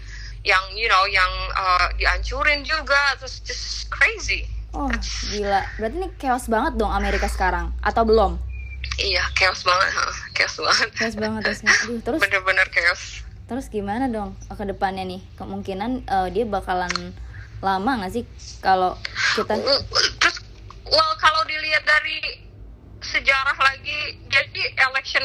[0.44, 4.92] yang you know yang uh, dihancurin juga terus just crazy Oh,
[5.32, 5.64] gila.
[5.80, 8.38] Berarti ini chaos banget dong Amerika sekarang atau belum?
[9.00, 10.14] Iya chaos banget huh?
[10.34, 11.82] chaos banget Chaos banget, chaos banget.
[11.84, 13.02] Aduh, terus bener-bener chaos
[13.48, 15.22] terus gimana dong ke depannya nih?
[15.36, 16.92] Kemungkinan eh, dia bakalan
[17.58, 18.24] lama nggak sih
[18.60, 18.94] kalau
[19.34, 19.56] kita
[20.20, 20.38] terus
[20.86, 22.44] well kalau dilihat dari
[23.00, 25.24] sejarah lagi jadi election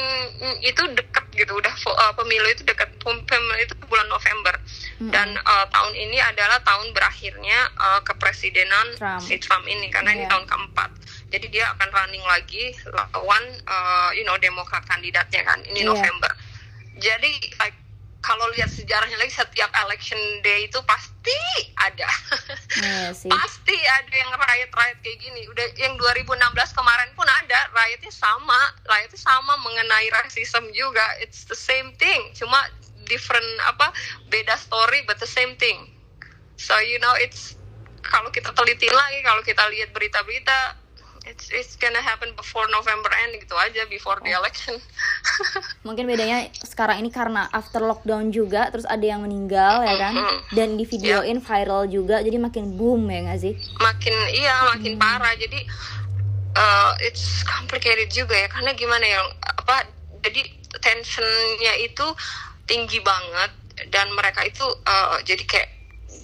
[0.61, 4.55] itu dekat gitu udah uh, pemilu itu dekat Pem- pemilu itu bulan November
[5.11, 9.19] dan uh, tahun ini adalah tahun berakhirnya uh, kepresidenan Trump.
[9.19, 10.31] si Trump ini karena ini Iya.
[10.31, 10.91] tahun keempat
[11.33, 15.89] jadi dia akan running lagi lawan uh, you know Demokrat kandidatnya kan ini Iya.
[15.89, 16.31] November.
[17.01, 17.75] Jadi like
[18.23, 21.35] kalau lihat sejarahnya lagi setiap election day itu pasti
[21.75, 22.07] ada.
[23.19, 23.27] Sih.
[23.27, 25.43] pasti ada yang riot-riot kayak gini.
[25.51, 26.39] Udah yang 2016
[26.71, 28.77] kemarin pun ada riotnya sama.
[28.87, 31.03] Riotnya sama mengenai rasisme juga.
[31.19, 32.31] It's the same thing.
[32.39, 32.71] Cuma
[33.11, 33.91] different apa
[34.31, 35.91] beda story but the same thing.
[36.55, 37.59] So you know it's
[38.07, 40.82] kalau kita teliti lagi kalau kita lihat berita-berita
[41.23, 44.75] it's it's gonna happen before November end gitu aja before the election.
[45.87, 50.15] Mungkin bedanya sekarang ini karena after lockdown juga terus ada yang meninggal ya kan?
[50.51, 53.55] Dan di videoin viral juga jadi makin boom ya nggak sih?
[53.79, 55.35] makin iya makin parah.
[55.39, 55.61] Jadi
[56.59, 59.21] uh, it's complicated juga ya karena gimana ya
[59.63, 59.87] apa
[60.23, 60.43] jadi
[60.83, 62.07] tensionnya itu
[62.67, 63.51] tinggi banget
[63.91, 65.71] dan mereka itu uh, jadi kayak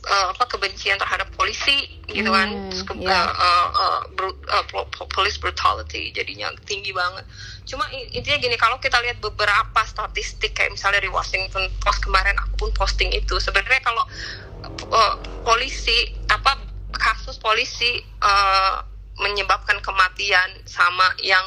[0.01, 3.29] uh, apa kebencian terhadap polisi gitu kan Hmm, Terus ke- iya.
[3.29, 7.24] uh, uh, bru- uh, po- po- police brutality jadinya tinggi banget
[7.64, 12.55] cuma intinya gini kalau kita lihat beberapa statistik kayak misalnya dari Washington Post kemarin aku
[12.59, 14.05] pun posting itu sebenarnya kalau
[14.88, 16.57] uh, polisi apa
[16.92, 18.81] kasus polisi uh,
[19.18, 21.42] menyebabkan kematian sama yang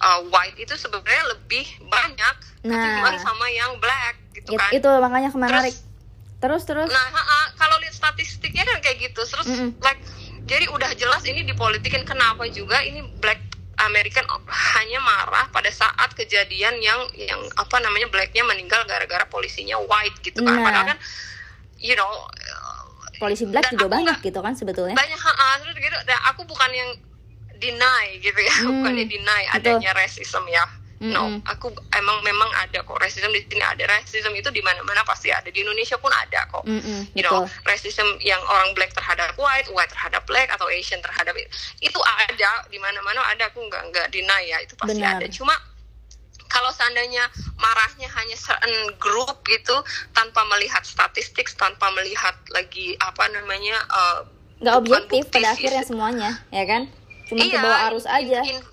[0.00, 2.78] uh, white itu sebenarnya lebih banyak Nah.
[2.78, 5.74] ketimbang sama yang black gitu It- kan itu makanya menarik.
[5.74, 5.91] Terus
[6.42, 6.88] terus.
[6.88, 9.22] Nah, ha-ha, kalau lihat statistiknya kan kayak gitu.
[9.22, 9.78] Terus Mm-mm.
[9.78, 10.02] like
[10.42, 13.38] jadi udah jelas ini dipolitikin kenapa juga ini black
[13.78, 14.26] American
[14.74, 20.38] hanya marah pada saat kejadian yang yang apa namanya blacknya meninggal gara-gara polisinya white gitu
[20.40, 20.52] kan.
[20.52, 20.64] Nah.
[20.64, 20.98] Padahal kan
[21.78, 22.82] you know uh,
[23.16, 24.94] polisi black juga banyak nggak- gitu kan sebetulnya.
[24.94, 26.90] banyak ha terus gitu dan aku bukan yang
[27.56, 30.66] deny gitu ya Hmm, bukannya deny adanya racism ya
[31.02, 31.42] no Mm-mm.
[31.50, 31.66] aku
[31.98, 35.58] emang memang ada kok racism di sini ada racism itu di mana-mana pasti ada di
[35.58, 37.66] Indonesia pun ada kok Mm-mm, you know betul.
[37.66, 41.34] racism yang orang black terhadap white white terhadap black atau Asian terhadap
[41.78, 45.18] itu ada di mana-mana ada aku nggak nggak deny ya itu pasti Benar.
[45.18, 45.54] ada cuma
[46.46, 47.24] kalau seandainya
[47.56, 49.72] marahnya hanya certain grup gitu
[50.12, 54.20] tanpa melihat statistik tanpa melihat lagi apa namanya uh,
[54.62, 56.86] Nggak objektif pada akhirnya semuanya, ya kan?
[57.26, 58.40] Cuma Iya, ke bawah arus in- aja.
[58.46, 58.68] in-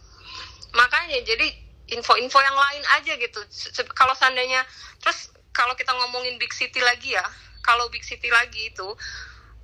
[0.70, 1.48] makanya jadi
[1.94, 3.40] info-info yang lain aja gitu
[3.94, 4.62] kalau seandainya
[5.02, 7.26] terus kalau kita ngomongin big city lagi ya
[7.66, 8.88] kalau big city lagi itu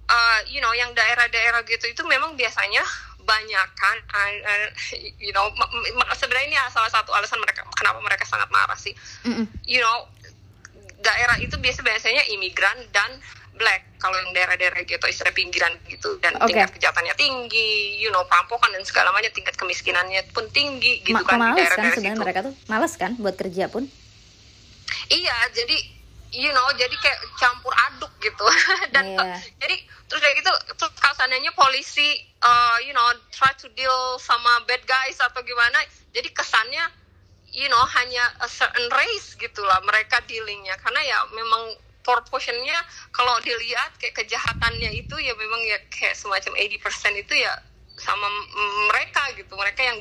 [0.10, 2.84] uh, you know yang daerah-daerah gitu itu memang biasanya
[3.26, 4.70] banyak kan uh, uh,
[5.18, 5.50] you know
[6.14, 8.94] sebenarnya ini salah satu alasan mereka kenapa mereka sangat marah sih
[9.26, 9.50] Mm-mm.
[9.66, 10.06] you know
[11.02, 13.18] daerah itu biasa biasanya imigran dan
[13.56, 16.52] black kalau yang daerah-daerah gitu istilah pinggiran gitu dan Oke.
[16.52, 21.24] tingkat kejahatannya tinggi you know perampokan dan segala macam tingkat kemiskinannya pun tinggi gitu Ma-
[21.24, 23.84] kan di males kan daerah-daerah sebenarnya mereka tuh males kan buat kerja pun.
[25.10, 25.78] iya jadi
[26.32, 28.46] you know jadi kayak campur aduk gitu
[28.94, 29.40] dan Iya.
[29.58, 34.62] jadi terus kayak gitu terus kalau seandainya polisi uh, you know try to deal sama
[34.68, 35.80] bad guys atau gimana
[36.12, 36.84] jadi kesannya
[37.50, 41.72] you know hanya a certain race gitulah mereka dealingnya karena ya memang
[42.06, 42.78] proportionnya
[43.10, 47.54] kalau dilihat kayak kejahatannya itu ya memang ya kayak semacam 80% itu ya
[47.98, 48.28] sama
[48.94, 49.58] mereka gitu.
[49.58, 50.00] Mereka yang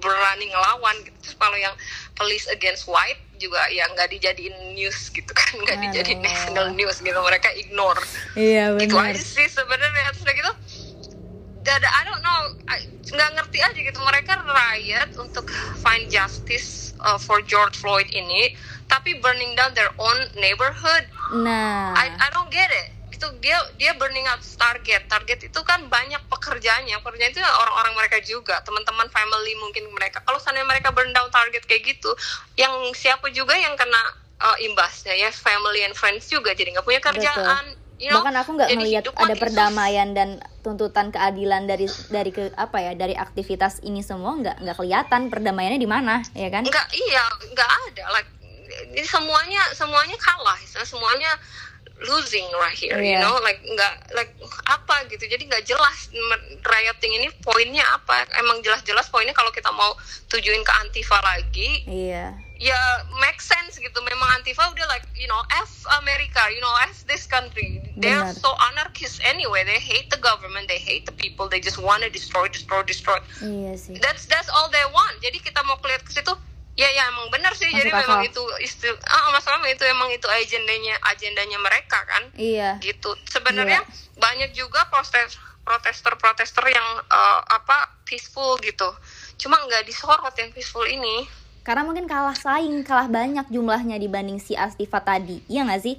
[0.00, 1.16] berani ngelawan gitu.
[1.20, 1.76] Terus kalau yang
[2.16, 5.60] police against white juga ya nggak dijadiin news gitu kan.
[5.60, 7.18] Nggak dijadiin national news gitu.
[7.20, 8.00] Mereka ignore.
[8.34, 10.16] Iya gitu aja sih sebenarnya.
[10.16, 10.52] Terus udah gitu
[11.62, 12.40] dan I don't know.
[13.12, 14.00] Nggak ngerti aja gitu.
[14.02, 15.46] Mereka riot untuk
[15.84, 18.54] find justice uh, for George Floyd ini
[18.92, 21.08] tapi burning down their own neighborhood.
[21.32, 22.92] Nah, I, I don't get it.
[23.08, 27.00] Itu dia dia burning out target target itu kan banyak pekerjaannya.
[27.00, 28.60] Pekerjaan itu orang-orang mereka juga.
[28.60, 30.20] Teman-teman family mungkin mereka.
[30.20, 32.12] Kalau seandainya mereka burn down target kayak gitu
[32.60, 34.12] yang siapa juga yang kena
[34.44, 35.32] uh, imbasnya ya?
[35.32, 36.52] Family and friends juga.
[36.52, 38.18] Jadi nggak punya kerjaan you know?
[38.18, 42.92] bahkan aku nggak ngelihat hidup ada perdamaian dan tuntutan keadilan dari dari ke apa ya
[42.98, 46.66] dari aktivitas ini semua nggak nggak kelihatan perdamaiannya di mana ya kan?
[46.66, 47.24] Nggak iya
[47.54, 48.04] nggak ada.
[48.10, 48.41] Like
[48.92, 51.32] ini semuanya semuanya kalah semuanya
[52.08, 53.02] losing right here yeah.
[53.02, 53.22] you Iya.
[53.22, 53.36] know?
[53.42, 54.32] Like nggak like
[54.66, 55.24] apa gitu.
[55.26, 56.10] Jadi nggak jelas
[56.62, 58.26] rioting ini poinnya apa.
[58.42, 59.94] Emang jelas-jelas poinnya kalau kita mau
[60.26, 62.34] tujuin ke antifa lagi iya.
[62.58, 62.80] ya
[63.22, 63.98] make sense gitu.
[64.02, 65.70] Memang antifa udah like you know f
[66.02, 67.78] America you know f this country.
[67.94, 68.34] They're Benar.
[68.34, 69.62] so anarchist anyway.
[69.62, 73.18] They hate the government they hate the people they just wanna destroy destroy destroy.
[73.38, 73.94] Iya sih.
[74.02, 75.22] That's that's all they want.
[75.22, 76.34] Jadi kita mau lihat ke situ
[76.72, 77.66] ya ya emang benar sih.
[77.66, 78.30] Jadi Masuk memang akal.
[78.32, 82.22] itu istilah ah masalah itu emang itu agendanya agendanya mereka kan?
[82.32, 82.80] Iya.
[82.80, 83.12] Gitu.
[83.26, 83.84] Sebenarnya
[84.16, 88.88] banyak juga proses protester-protester yang eh, apa peaceful gitu.
[89.36, 91.28] Cuma nggak disorot yang peaceful ini.
[91.62, 95.38] Karena mungkin kalah saing kalah banyak jumlahnya dibanding si Astifa tadi.
[95.46, 95.94] Iya nggak sih?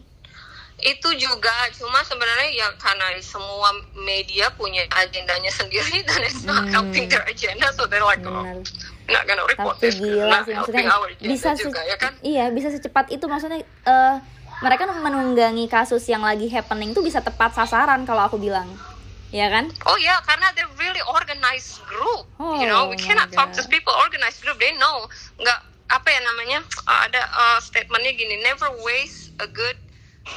[0.76, 6.74] Itu juga cuma sebenarnya ya karena semua media punya agendanya sendiri dan it's not Hmm.
[6.74, 8.44] helping their agenda so they're like oh,
[9.06, 10.86] not gonna report tapi gila not sih maksudnya
[11.20, 12.14] bisa juga ya kan?
[12.24, 14.16] iya bisa secepat itu maksudnya eh
[14.64, 18.72] mereka menunggangi kasus yang lagi happening tuh bisa tepat sasaran kalau aku bilang.
[19.28, 19.68] Ya kan?
[19.84, 22.24] Oh yeah, karena they're really organized group.
[22.62, 24.56] you know, we Oh cannot talk to people organized group.
[24.62, 25.10] They know.
[25.36, 26.60] Nggak apa ya namanya?
[26.86, 29.76] Uh, ada uh, statementnya gini, never waste a good,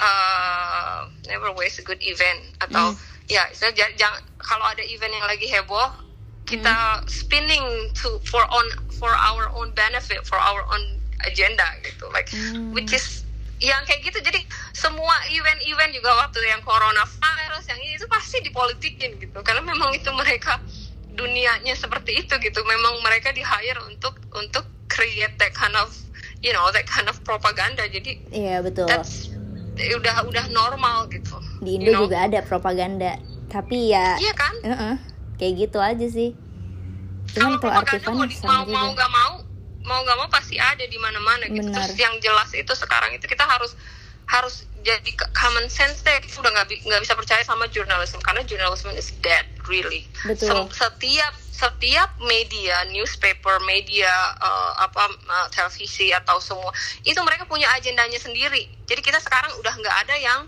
[0.01, 2.41] uh, never waste a good event.
[2.59, 2.99] Atau Hmm.
[3.29, 5.87] ya so, ja- jangan kalau ada event yang lagi heboh
[6.47, 7.05] kita Hmm.
[7.05, 10.83] spinning to for on for our own benefit for our own
[11.23, 12.07] agenda gitu.
[12.11, 12.71] Like Hmm.
[12.71, 13.27] which is
[13.59, 14.21] yang kayak gitu.
[14.21, 19.39] Jadi semua event-event juga waktu yang coronavirus yang ini itu pasti dipolitikin gitu.
[19.43, 20.63] Karena memang itu mereka
[21.13, 22.61] dunianya seperti itu gitu.
[22.63, 25.91] Memang mereka di hire untuk untuk create that kind of
[26.41, 27.89] you know that kind of propaganda.
[27.89, 28.87] Jadi iya betul.
[28.87, 29.33] that's
[29.77, 32.03] udah udah normal gitu di you Indo know?
[32.09, 33.17] juga ada propaganda.
[33.47, 34.55] Tapi ya iya kan?
[34.61, 34.95] Heeh,
[35.37, 36.33] kayak gitu aja sih.
[37.33, 39.33] Cuman kalau Artifan mau, sama mau nggak mau
[39.87, 41.71] mau nggak mau pasti ada di mana-mana gitu.
[41.71, 41.87] Benar.
[41.87, 43.79] terus yang jelas itu sekarang itu kita harus
[44.27, 46.19] harus jadi common sense deh.
[46.23, 50.07] Kita udah nggak nggak bisa percaya sama journalism karena journalism is dead really.
[50.27, 50.67] Betul.
[50.75, 56.69] Setiap setiap media newspaper media eh, apa eh, televisi atau semua
[57.07, 58.69] itu mereka punya agendanya sendiri.
[58.87, 60.41] Jadi kita sekarang udah nggak ada yang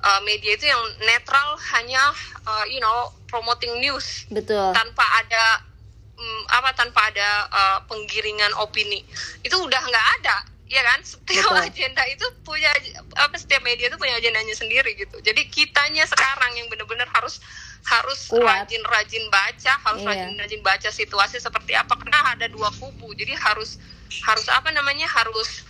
[0.00, 2.02] eh, media itu yang netral hanya
[2.44, 4.24] eh, you know promoting news.
[4.30, 4.72] Betul.
[4.72, 5.66] Tanpa ada
[6.16, 9.04] mm, apa tanpa ada uh, penggiringan opini.
[9.44, 10.98] Itu udah nggak ada ya kan?
[11.02, 11.62] Setiap Betul.
[11.62, 12.70] agenda itu punya
[13.18, 15.18] apa setiap media itu punya agendanya sendiri gitu.
[15.22, 17.38] Jadi kitanya sekarang yang benar-benar harus
[17.86, 20.10] harus rajin-rajin baca harus Iya.
[20.10, 21.94] rajin-rajin baca situasi seperti apa.
[21.94, 23.78] Karena ada dua kubu jadi harus
[24.26, 25.66] harus apa namanya harus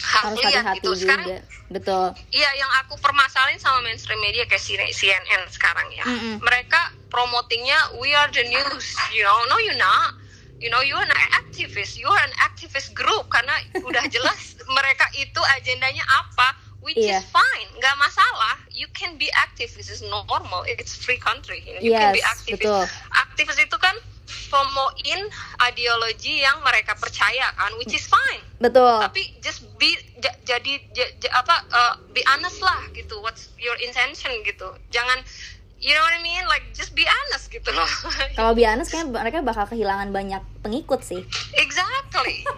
[0.00, 1.38] harus lihat hati-hati gitu sekarang juga
[1.70, 6.02] betul Iya, yang aku permasalahin sama mainstream media kayak CNN sekarang ya.
[6.02, 6.42] Mm-mm.
[6.42, 9.38] Mereka promotingnya we are the news, you know.
[9.46, 10.18] No, you not.
[10.58, 11.94] You know, you an activist.
[11.94, 17.22] You are an activist group karena udah jelas mereka itu agendanya apa, which Iya.
[17.22, 18.58] is fine, nggak masalah.
[18.68, 20.66] You can be activist, it's normal.
[20.66, 21.62] It's free country.
[21.64, 22.66] You, you can be Yes, activist.
[22.66, 22.84] betul.
[23.14, 23.94] Aktivis itu kan
[24.46, 25.20] promoin
[25.62, 28.42] ideologi yang mereka percaya kan, which is fine.
[28.58, 29.00] Betul.
[29.00, 33.76] Tapi just be ja- jadi ja- ja- apa uh, be honest lah gitu what's your
[33.78, 34.68] intention gitu.
[34.88, 35.20] Jangan
[35.78, 36.44] you know what I mean?
[36.44, 37.70] Like just be honest gitu.
[37.70, 37.88] Loh
[38.36, 41.24] kalau biasa kayak mereka bakal kehilangan banyak pengikut sih.
[41.54, 42.44] Exactly.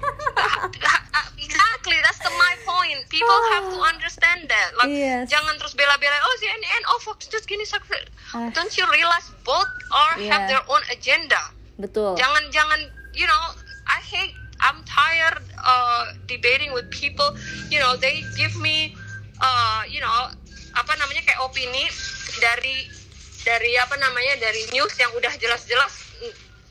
[1.38, 1.98] Exactly.
[2.00, 3.02] That's the my point.
[3.08, 4.70] People have to understand that.
[4.74, 5.28] Like Yes.
[5.28, 8.48] jangan terus bela-bela oh CNN oh Fox just gini sakit Ah.
[8.50, 10.50] don't you realize both are have Yeah.
[10.50, 11.36] their own agenda
[11.78, 12.16] betul.
[12.16, 12.80] Jangan jangan
[13.12, 13.42] you know
[13.88, 17.34] I hate I'm tired uh, debating with people.
[17.68, 18.94] You know they give me
[19.42, 20.30] uh, you know
[20.72, 21.90] apa namanya kayak opini
[22.40, 22.88] dari
[23.42, 26.14] dari apa namanya dari news yang udah jelas-jelas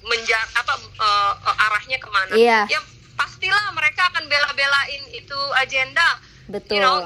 [0.02, 2.34] menja apa uh, uh, arahnya ke mana.
[2.34, 2.60] Iya.
[2.72, 2.80] ya
[3.14, 6.18] pastilah mereka akan bela-belain itu agenda.
[6.50, 6.80] Betul.
[6.80, 6.98] You know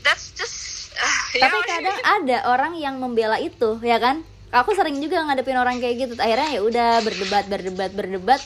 [0.00, 4.24] that's just uh, tapi kadang ada orang yang membela itu ya kan
[4.54, 6.14] aku sering juga ngadepin orang kayak gitu.
[6.16, 8.40] Akhirnya ya udah berdebat berdebat berdebat.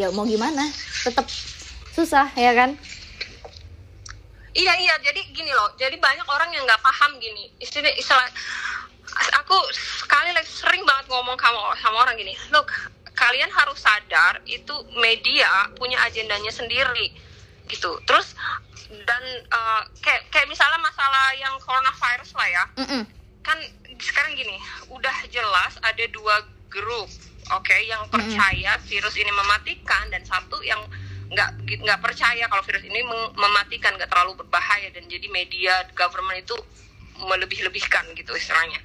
[0.00, 0.64] Ya mau gimana?
[1.04, 1.28] Tetap
[1.92, 2.72] susah ya kan?
[4.56, 4.94] Iya iya.
[5.04, 5.76] Jadi gini loh.
[5.76, 7.52] Jadi banyak orang yang nggak paham gini.
[7.60, 8.24] Istilah istilah
[9.44, 12.32] aku sekali lagi sering banget ngomong sama sama orang gini.
[12.48, 12.72] Look
[13.12, 17.12] kalian harus sadar itu media punya agendanya sendiri
[17.68, 18.00] gitu.
[18.08, 18.32] Terus
[19.04, 22.64] dan eh, kayak kayak misalnya masalah yang coronavirus lah ya.
[22.80, 23.04] Mm-mm.
[23.40, 23.56] kan
[24.00, 24.56] sekarang gini
[24.88, 27.08] udah jelas ada dua grup
[27.52, 30.80] oke yang percaya virus ini mematikan dan satu yang
[31.30, 33.06] nggak nggak percaya kalau virus ini
[33.38, 36.58] mematikan nggak terlalu berbahaya dan jadi media government itu
[37.20, 38.80] melebih-lebihkan gitu istilahnya.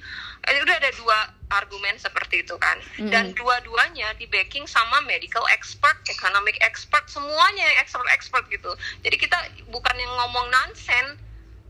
[0.46, 1.18] Eh, udah ada dua
[1.50, 2.76] argumen seperti itu kan.
[3.00, 3.10] Mm.
[3.10, 8.72] dan dua-duanya di backing sama medical expert economic expert semuanya yang expert-expert gitu.
[9.02, 9.38] Jadi kita
[9.72, 11.18] bukan yang ngomong nonsen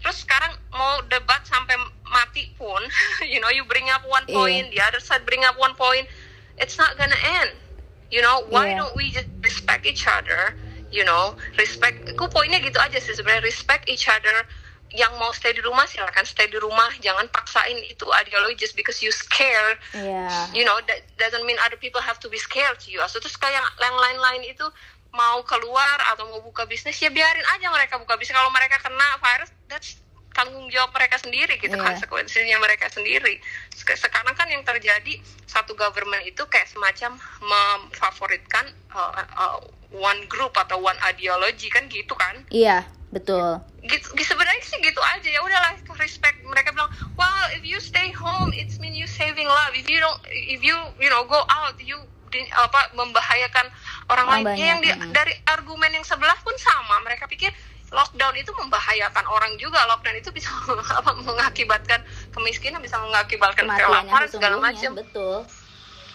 [0.07, 1.75] terus sekarang mau debat sampai
[2.07, 2.79] mati pun
[3.27, 4.39] you know you bring up one Iya.
[4.39, 6.07] point the other side bring up one point
[6.63, 7.59] it's not gonna end
[8.07, 8.87] you know why Iya.
[8.87, 10.55] don't we just respect each other
[10.95, 14.47] you know respect aku poinnya gitu aja sih sebenarnya respect each other
[14.95, 19.03] yang mau stay di rumah silakan stay di rumah jangan paksain itu ideologi just because
[19.03, 20.55] you scared Iya.
[20.55, 23.35] you know that doesn't mean other people have to be scared to you so, terus
[23.35, 24.63] kayak yang lain-lain itu
[25.11, 29.17] mau keluar atau mau buka bisnis ya biarin aja mereka buka bisnis kalau mereka kena
[29.17, 29.97] virus that's
[30.31, 31.81] tanggung jawab mereka sendiri gitu Iya.
[31.83, 33.41] konsekuensinya mereka sendiri
[33.73, 39.59] Sek- sekarang kan yang terjadi satu government itu kayak semacam memfavoritkan uh, uh,
[39.91, 43.65] one group atau one ideology kan gitu kan Iya, betul.
[43.81, 48.53] gitu sebenarnya sih gitu aja ya udahlah respect mereka bilang well if you stay home
[48.53, 51.97] it's mean you saving life if you don't if you you know go out you
[52.29, 53.67] di- apa membahayakan
[54.07, 57.03] orang Orang lain Ya, yang di- banyak, dari argumen yang sebelah pun sama.
[57.03, 57.51] Mereka pikir
[57.89, 59.83] lockdown itu membahayakan orang juga.
[59.87, 60.51] Lockdown itu bisa
[60.99, 64.95] apa mengakibatkan kemiskinan bisa mengakibatkan kelaparan segala macam.
[64.95, 65.47] Betul.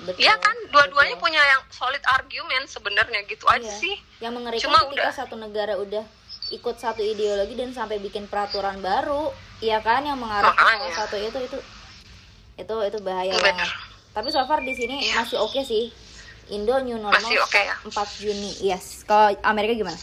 [0.02, 0.18] Betul.
[0.18, 0.56] Iya kan?
[0.70, 3.22] Dua-duanya punya yang solid argumen sebenarnya.
[3.24, 3.78] Gitu aja Iya.
[3.78, 3.96] sih.
[4.18, 5.12] Yang mengerikan Cuma ketika udah.
[5.14, 6.04] satu negara udah
[6.50, 10.02] ikut satu ideologi dan sampai bikin peraturan baru, iya kan?
[10.02, 11.58] Yang mengarah ke satu itu itu
[12.58, 13.70] itu itu bahaya Bener.
[14.12, 15.24] Tapi so far di sini Iya.
[15.24, 15.92] masih oke sih.
[16.52, 17.76] Indo new normal Masih oke ya?
[17.88, 18.52] 4 Juni.
[18.60, 19.08] Yes.
[19.08, 19.96] Kalau Amerika gimana?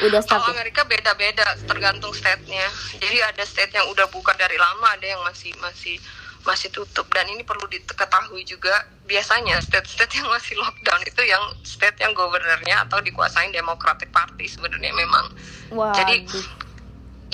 [0.00, 0.56] Udah start Kalau tuh?
[0.56, 2.64] Amerika beda-beda tergantung state-nya.
[3.00, 6.00] Jadi ada state yang udah buka dari lama, ada yang masih masih
[6.46, 11.98] masih tutup dan ini perlu diketahui juga biasanya state-state yang masih lockdown itu yang state
[11.98, 15.26] yang governornya atau dikuasain Democratic Party sebenarnya memang.
[15.74, 15.90] Wah.
[15.90, 16.22] Jadi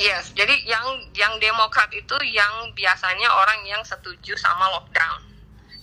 [0.00, 5.31] yes, jadi yang yang Demokrat itu yang biasanya orang yang setuju sama lockdown.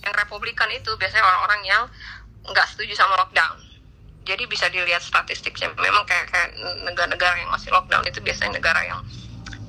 [0.00, 1.82] Yang Republikan itu biasanya orang-orang yang
[2.48, 3.60] nggak setuju sama lockdown.
[4.24, 5.72] Jadi bisa dilihat statistiknya.
[5.76, 6.48] Memang kayak kayak
[6.84, 9.00] negara-negara yang masih lockdown itu biasanya negara yang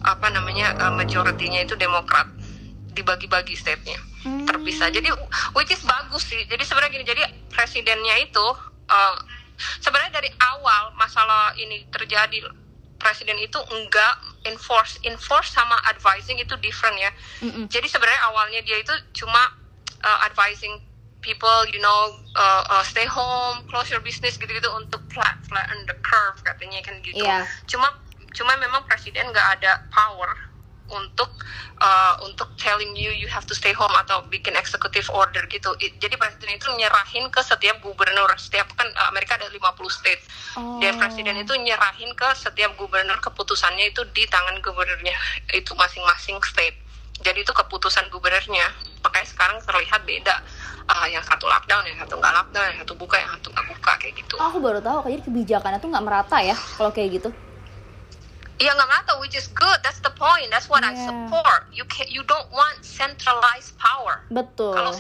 [0.02, 2.26] apa namanya uh, majority-nya itu Demokrat
[2.92, 4.46] dibagi-bagi state-nya Hmm.
[4.46, 4.94] terpisah.
[4.94, 5.10] Jadi
[5.58, 6.46] which is bagus sih.
[6.46, 8.46] Jadi sebenarnya gini, jadi presidennya itu
[8.90, 9.16] uh,
[9.82, 12.46] sebenarnya dari awal masalah ini terjadi
[13.02, 14.14] presiden itu enggak
[14.46, 17.12] enforce enforce sama advising itu different ya.
[17.42, 17.66] Mm-mm.
[17.66, 18.94] Jadi sebenarnya awalnya dia itu
[19.26, 19.42] cuma
[20.04, 20.82] uh, advising
[21.22, 22.00] people, you know,
[22.36, 26.98] uh, uh, stay home, close your business gitu-gitu untuk flat flatten the curve katanya kan
[27.02, 27.22] gitu.
[27.22, 27.46] Iya.
[27.70, 27.88] Cuma
[28.32, 30.34] cuma memang presiden nggak ada power
[30.92, 31.32] untuk
[31.80, 35.72] uh, untuk telling you you have to stay home atau bikin executive order gitu.
[35.80, 38.28] I- jadi presiden itu nyerahin ke setiap gubernur.
[38.36, 40.20] Setiap kan uh, Amerika ada 50 state.
[40.84, 41.00] Dan Oh.
[41.00, 45.16] presiden itu nyerahin ke setiap gubernur keputusannya itu di tangan gubernurnya
[45.54, 46.76] itu masing-masing state.
[47.24, 48.91] Jadi itu keputusan gubernurnya.
[49.02, 50.36] Makanya sekarang terlihat beda.
[50.92, 53.92] Ah, yang satu lockdown, yang satu nggak lockdown, yang satu buka, yang satu nggak buka
[53.98, 54.36] kayak gitu.
[54.38, 57.30] Oh, aku baru tahu kayaknya kebijakannya tuh nggak merata ya kalau kayak gitu.
[58.62, 59.80] Iya nggak merata, which is good.
[59.82, 60.54] That's the point.
[60.54, 61.10] That's what I Yeah.
[61.10, 61.66] support.
[61.74, 64.22] You can, you don't want centralized power.
[64.30, 64.78] Betul.
[64.78, 64.94] Kalau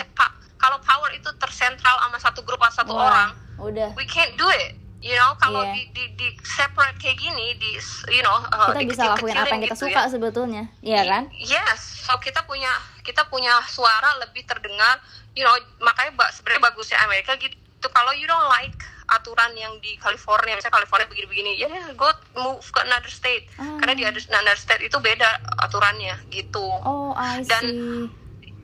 [0.57, 3.29] kalau power itu tersentral sama satu grup atau satu Wah, orang,
[3.61, 3.89] Udah.
[3.97, 4.80] we can't do it.
[5.01, 5.73] You know, kalau Iya.
[5.73, 7.73] di, di di separate kayak gini, di
[8.13, 10.63] you know, uh, Kita bisa lakuin apa yang kita dikecil-kecilin suka gitu sebetulnya.
[10.79, 11.03] Iya ya.
[11.09, 11.23] kan?
[11.33, 12.69] Yes, so kita punya
[13.01, 15.01] kita punya suara lebih terdengar.
[15.33, 17.57] You know, makanya sebenarnya bagusnya Amerika gitu.
[17.81, 18.77] Kalau you don't like
[19.09, 23.49] aturan yang di California, misalnya California begini-begini, ya go move ke another state.
[23.57, 23.81] Ah.
[23.81, 25.27] Karena di other- another state itu beda
[25.59, 26.61] aturannya gitu.
[26.61, 27.49] Oh, I see.
[27.49, 28.13] Dan-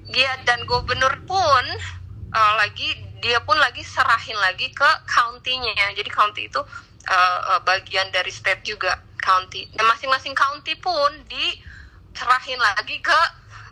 [0.08, 1.66] Dia dan gubernur pun
[2.32, 5.94] uh, lagi dia pun lagi serahin lagi ke county-nya.
[5.98, 6.62] Jadi county itu
[7.10, 9.68] uh, bagian dari state juga county.
[9.74, 13.20] Dan masing-masing county pun diserahin lagi ke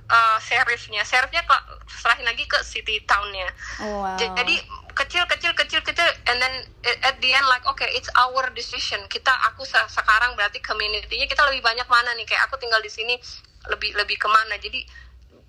[0.09, 1.05] uh, sheriffnya.
[1.05, 3.49] Sheriffnya ke- serahin lagi ke city town-nya.
[3.81, 4.17] Oh, wow.
[4.17, 4.57] Jadi
[4.95, 6.55] kecil kecil kecil kecil and then
[7.03, 9.03] at the end like okay it's our decision.
[9.11, 12.87] Kita aku se- sekarang berarti community-nya kita lebih banyak mana nih kayak aku tinggal di
[12.87, 13.19] sini
[13.67, 14.55] lebih lebih ke mana.
[14.57, 14.81] Jadi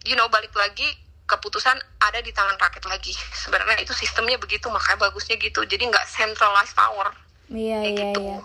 [0.04, 3.12] you know balik lagi keputusan ada di tangan rakyat lagi.
[3.34, 5.62] Sebenarnya itu sistemnya begitu makanya bagusnya gitu.
[5.62, 7.10] Jadi nggak centralized power.
[7.46, 8.20] Iya, Kayak iya, gitu.
[8.22, 8.38] iya.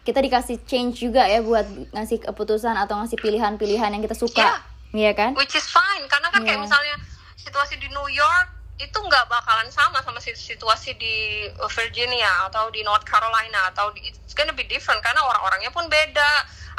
[0.00, 4.40] Kita dikasih change juga ya buat ngasih keputusan atau ngasih pilihan-pilihan yang kita suka.
[4.40, 4.56] Iya.
[4.90, 5.30] Iya kan?
[5.38, 6.64] Which is fine karena kan kayak Iya.
[6.66, 6.94] misalnya
[7.36, 8.48] situasi di New York
[8.80, 14.08] itu nggak bakalan sama sama si- situasi di Virginia atau di North Carolina atau di
[14.08, 16.30] it's gonna be different karena orang-orangnya pun beda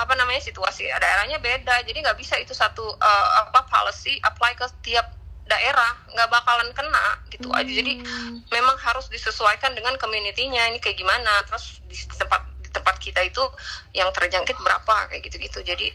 [0.02, 1.86] apa namanya situasi daerahnya beda.
[1.86, 5.14] Jadi nggak bisa itu satu uh, apa policy apply ke tiap
[5.46, 5.94] daerah.
[6.10, 7.70] Nggak bakalan kena gitu aja.
[7.70, 8.42] Jadi Hmm.
[8.50, 11.46] memang harus disesuaikan dengan community-nya ini kayak gimana.
[11.46, 13.44] Terus di tempat di tempat kita itu
[13.92, 15.62] yang terjangkit berapa kayak gitu-gitu.
[15.62, 15.94] Jadi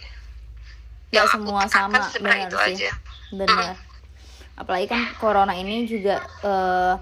[1.10, 2.74] nggak Yang aku semua sama benar itu sih.
[2.78, 2.90] aja.
[3.32, 3.74] benar.
[4.56, 6.94] Apalagi kan corona ini juga eh,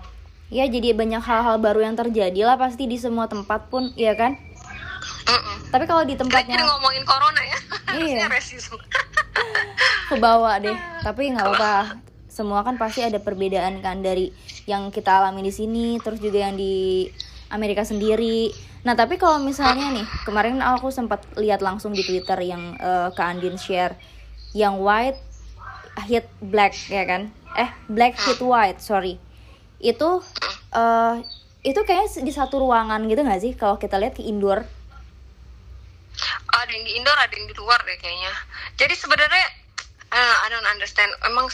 [0.50, 4.36] ya jadi banyak hal-hal baru yang terjadi lah pasti di semua tempat pun ya kan
[5.24, 5.56] Mm-mm.
[5.72, 7.58] tapi kalau di Kita tempatnya jadi ngomongin corona ya.
[7.96, 8.28] Iya.
[8.28, 8.78] Harusnya racism.
[10.08, 11.96] ke bawah deh tapi nggak apa
[12.28, 14.34] semua kan pasti ada perbedaan kan dari
[14.66, 17.06] yang kita alami di sini terus juga yang di
[17.54, 18.50] Amerika sendiri.
[18.82, 23.38] Nah tapi kalau misalnya nih kemarin aku sempat lihat langsung di Twitter yang eh, Kak
[23.38, 23.94] Andin share
[24.50, 25.22] yang white
[26.10, 27.30] hit black ya kan?
[27.54, 29.22] Eh black hit white sorry.
[29.78, 30.26] Itu
[30.74, 31.22] eh
[31.62, 33.52] itu kayaknya di satu ruangan gitu nggak sih?
[33.54, 34.66] Kalau kita lihat ke indoor
[36.54, 38.32] ada yang di indoor ada yang di luar deh kayaknya.
[38.78, 39.44] Jadi sebenarnya
[40.14, 41.10] uh, I don't understand.
[41.26, 41.50] Emang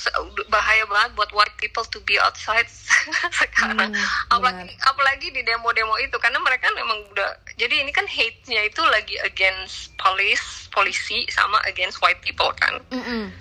[0.52, 2.68] bahaya banget buat white people to be outside
[3.40, 3.96] sekarang.
[3.96, 8.82] Hmm, apalagi apalagi di demo-demo itu karena mereka memang udah jadi ini kan hate-nya itu
[8.92, 12.78] lagi against police polisi sama against white people kan.
[12.92, 13.32] Mm-mm.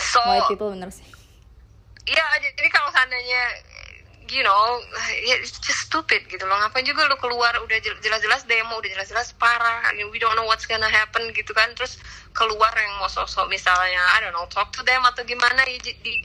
[0.00, 1.04] so white people bener sih.
[2.10, 3.42] Iya, jadi kalau seandainya
[4.30, 4.78] you know,
[5.26, 6.56] ya it's just stupid gitu loh.
[6.62, 9.90] Ngapain juga lu keluar udah jel- jelas-jelas demo, udah jelas-jelas parah.
[9.92, 11.74] We don't know what's gonna happen gitu kan.
[11.74, 11.98] Terus
[12.32, 15.92] keluar yang mau sosok misalnya, I don't know, talk to them atau gimana ya di,
[16.00, 16.24] di-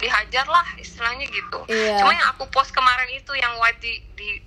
[0.00, 1.64] dihajar lah istilahnya gitu.
[1.70, 2.00] Iya.
[2.02, 4.40] Cuma yang aku post kemarin itu yang white di di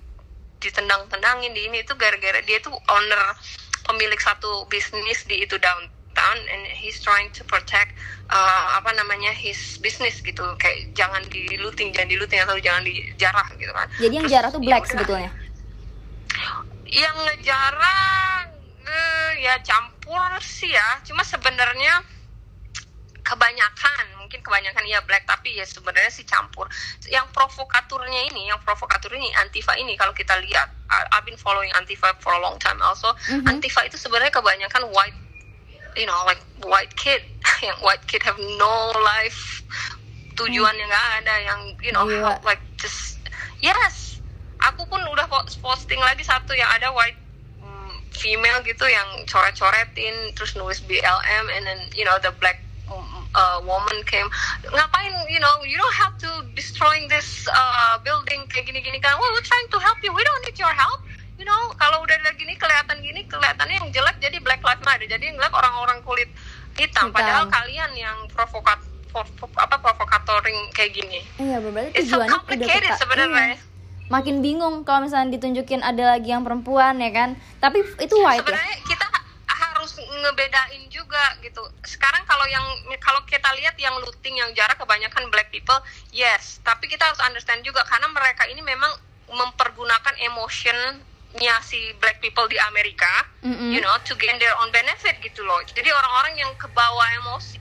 [0.58, 3.22] ditendang-tendangin di ini itu gara-gara dia tuh owner
[3.86, 5.54] pemilik satu bisnis di itu
[6.18, 7.94] downtown and he's trying to protect
[8.30, 10.42] uh, apa namanya his business gitu.
[10.58, 13.86] Kayak jangan diluting jangan diluting atau jangan dijarah gitu kan.
[14.02, 15.30] Jadi yang Terus, jarah tuh ya black sebetulnya?
[16.88, 18.02] Yang ngejarah
[18.88, 20.88] eh, ya campur sih ya.
[21.06, 22.02] Cuma sebenarnya
[23.22, 26.68] kebanyakan mungkin kebanyakan iya black tapi ya sebenarnya sih campur.
[27.08, 32.16] Yang provokaturnya ini yang provokatur ini antifa ini kalau kita lihat I've been following antifa
[32.24, 33.12] for a long time also.
[33.28, 33.44] Mhm.
[33.44, 35.27] antifa itu sebenarnya kebanyakan white
[35.96, 37.22] you know like white kid.
[37.62, 39.62] Yang white kid have no life
[40.38, 42.38] tujuan yang nggak ada yang you know Gila.
[42.46, 43.18] like just
[43.58, 44.22] yes.
[44.62, 47.18] Aku pun udah po- posting lagi satu yang ada white
[47.62, 53.22] mm, female gitu yang coret-coretin terus nulis BLM and then you know the black mm,
[53.34, 54.26] uh, woman came
[54.66, 59.18] ngapain you know you don't have to destroying this uh, building kayak gini-gini kan.
[59.18, 60.14] Well we're trying to help you.
[60.14, 61.02] We don't need your help
[61.38, 65.06] you know kalau udah lagi gini kelihatan gini kelihatannya yang jelek jadi black lives matter.
[65.06, 66.28] Jadi yang jelek orang-orang kulit
[66.74, 67.08] hitam.
[67.08, 67.14] Hitam.
[67.14, 68.82] padahal kalian yang provokat
[69.14, 71.22] pro- pro- apa provokatoring kayak gini.
[71.38, 73.46] Iya berarti it's so tujuannya udah complicated sebenarnya.
[73.54, 73.66] Iya.
[74.08, 77.36] makin bingung kalau misalnya ditunjukin ada lagi yang perempuan ya kan?
[77.60, 78.56] Tapi itu white ya?
[78.56, 81.60] Sebenarnya kita ha- harus ngebedain juga gitu.
[81.84, 82.64] Sekarang kalau yang
[83.04, 85.76] kalau kita lihat yang looting yang jarak kebanyakan black people
[86.08, 86.56] yes.
[86.64, 88.96] Tapi kita harus understand juga karena mereka ini memang
[89.28, 90.16] mempergunakan
[91.28, 93.72] emotionnya si black people di Amerika Mm-mm.
[93.72, 95.60] you know to gain their own benefit gitu loh.
[95.68, 97.60] Jadi orang-orang yang kebawa emosi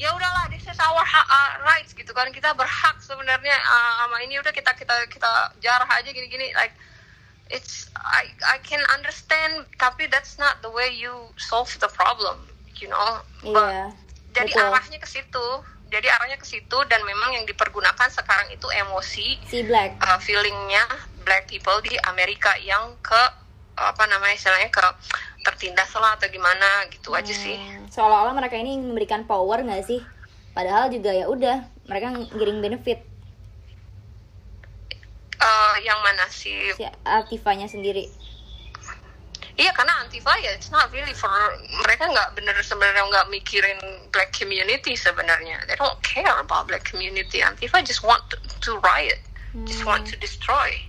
[0.00, 2.32] ya udahlah this is our uh, rights gitu kan.
[2.32, 4.40] Kita berhak sebenarnya uh, sama ini.
[4.40, 6.72] Udah kita kita kita jarah aja gini-gini like
[7.52, 12.48] it's I I can understand tapi that's not the way you solve the problem
[12.80, 13.20] you know.
[13.44, 13.86] But- iya
[14.30, 14.66] jadi betul.
[14.70, 15.46] arahnya ke situ
[15.90, 19.98] jadi arahnya ke situ dan memang yang dipergunakan sekarang itu emosi si black.
[19.98, 20.86] uh, feelingnya
[21.26, 23.22] black people di Amerika yang ke
[23.74, 24.82] apa namanya istilahnya ke
[25.42, 27.56] tertindas lah atau gimana gitu aja sih.
[27.56, 30.00] Hmm, seolah-olah mereka ini memberikan power nggak sih?
[30.52, 33.00] Padahal juga ya udah mereka ngiring benefit.
[35.40, 36.76] Eh, yang mana sih?
[36.76, 38.12] Si Artifanya sendiri
[39.60, 41.28] Iya karena Antifa ya it's not really for
[41.84, 43.76] mereka nggak bener sebenarnya nggak mikirin
[44.08, 45.60] black community sebenarnya.
[45.68, 47.44] They don't care about black community.
[47.44, 49.20] Antifa just want to, to riot.
[49.68, 50.80] Just want to destroy.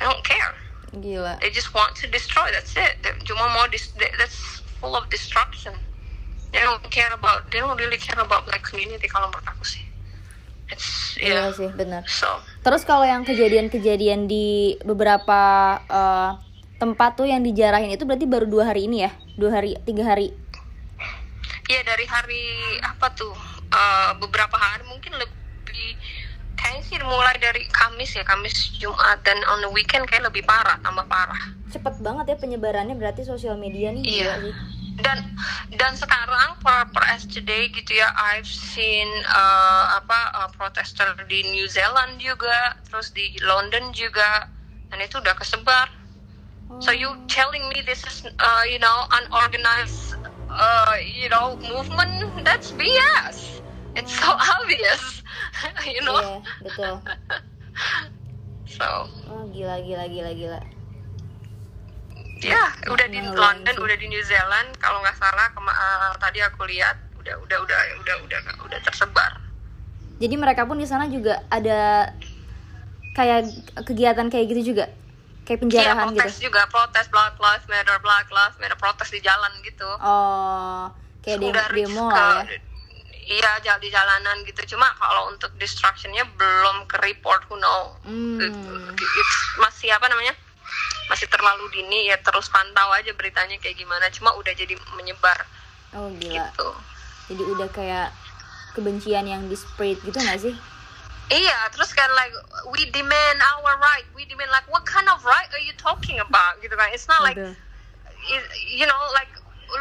[0.00, 0.56] They don't care.
[0.96, 1.44] Gila.
[1.44, 2.96] They just want to destroy that's it.
[3.04, 5.76] They cuma mau dis they- that's full of destruction.
[6.56, 9.84] They don't care about they don't really care about black community kalau menurut aku sih.
[10.72, 12.40] It's iya yeah sih benar so.
[12.64, 15.40] Terus kalau yang kejadian-kejadian di beberapa
[15.84, 16.30] eh,
[16.76, 19.10] tempat tuh yang dijarahin itu berarti baru dua hari ini ya?
[19.36, 20.32] Dua hari tiga hari?
[21.66, 22.44] Iya dari hari
[22.84, 23.34] apa tuh?
[23.66, 25.98] Eh, beberapa hari mungkin lebih
[26.56, 30.78] kayaknya sih mulai dari Kamis ya Kamis Jumat dan on the weekend kayak lebih parah
[30.80, 31.52] tambah parah.
[31.68, 34.32] Cepet banget ya penyebarannya berarti sosial media nih Iya.
[34.40, 34.54] sih.
[34.96, 35.18] Dan
[35.76, 41.44] dan sekarang per per as today gitu ya I've seen eh, apa eh, protester di
[41.50, 44.48] New Zealand juga terus di London juga
[44.88, 45.90] dan itu udah kesebar
[46.78, 50.16] so you telling me this is uh, you know unorganized
[50.50, 52.44] uh, you know movement?
[52.44, 53.62] That's BS
[53.96, 55.24] it's so obvious
[55.88, 56.20] you know?
[56.20, 56.94] Iya betul.
[58.66, 59.08] So.
[59.32, 60.60] Oh gila gila gila gila.
[62.44, 64.76] Ya udah di London udah di New Zealand.
[64.76, 69.40] Kalau nggak salah uh, tadi aku lihat udah udah udah udah udah udah tersebar.
[70.20, 72.12] Jadi mereka pun di sana juga ada
[73.16, 73.48] kayak
[73.88, 74.92] kegiatan kayak gitu juga
[75.46, 76.50] kayak penjarahan iya, protes gitu.
[76.50, 79.88] juga protes Black Lives Matter Black Lives Matter protes di jalan gitu.
[80.02, 80.90] Oh
[81.22, 82.58] kayak demo, demo lah ya?
[83.26, 84.76] iya jalan di jalanan gitu.
[84.76, 87.94] Cuma kalau untuk destructionnya belum ke report who know.
[88.06, 88.38] Hmm.
[88.38, 88.54] it,
[88.94, 90.34] it's masih apa namanya?
[91.10, 94.06] Masih terlalu dini ya terus pantau aja beritanya kayak gimana.
[94.14, 95.46] Cuma udah jadi menyebar
[95.96, 96.34] oh gila.
[96.34, 96.68] gitu.
[97.32, 98.08] jadi udah kayak
[98.76, 100.54] kebencian yang di spread gitu gak sih
[101.26, 102.30] Iya, terus kan like
[102.70, 106.54] we demand our right, we demand like what kind of right are you talking about
[106.62, 106.86] gitu kan?
[106.94, 109.30] It's not like it, you know like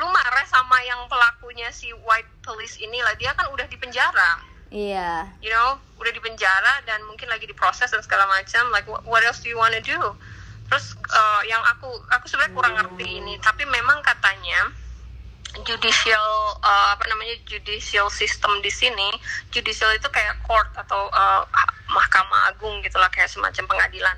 [0.01, 4.41] lu marah sama yang pelakunya si white police ini lah dia kan udah di penjara.
[4.73, 5.29] Iya.
[5.29, 5.45] Yeah.
[5.45, 8.73] You know, udah di penjara dan mungkin lagi diproses dan segala macam.
[8.73, 10.17] Like what, what else do you wanna do?
[10.65, 14.73] Terus uh, yang aku aku sebenarnya kurang ngerti ini, tapi memang katanya
[15.63, 19.15] judicial uh, apa namanya judicial system di sini
[19.55, 21.47] judicial itu kayak court atau uh,
[21.87, 24.17] mahkamah agung gitulah kayak semacam pengadilan.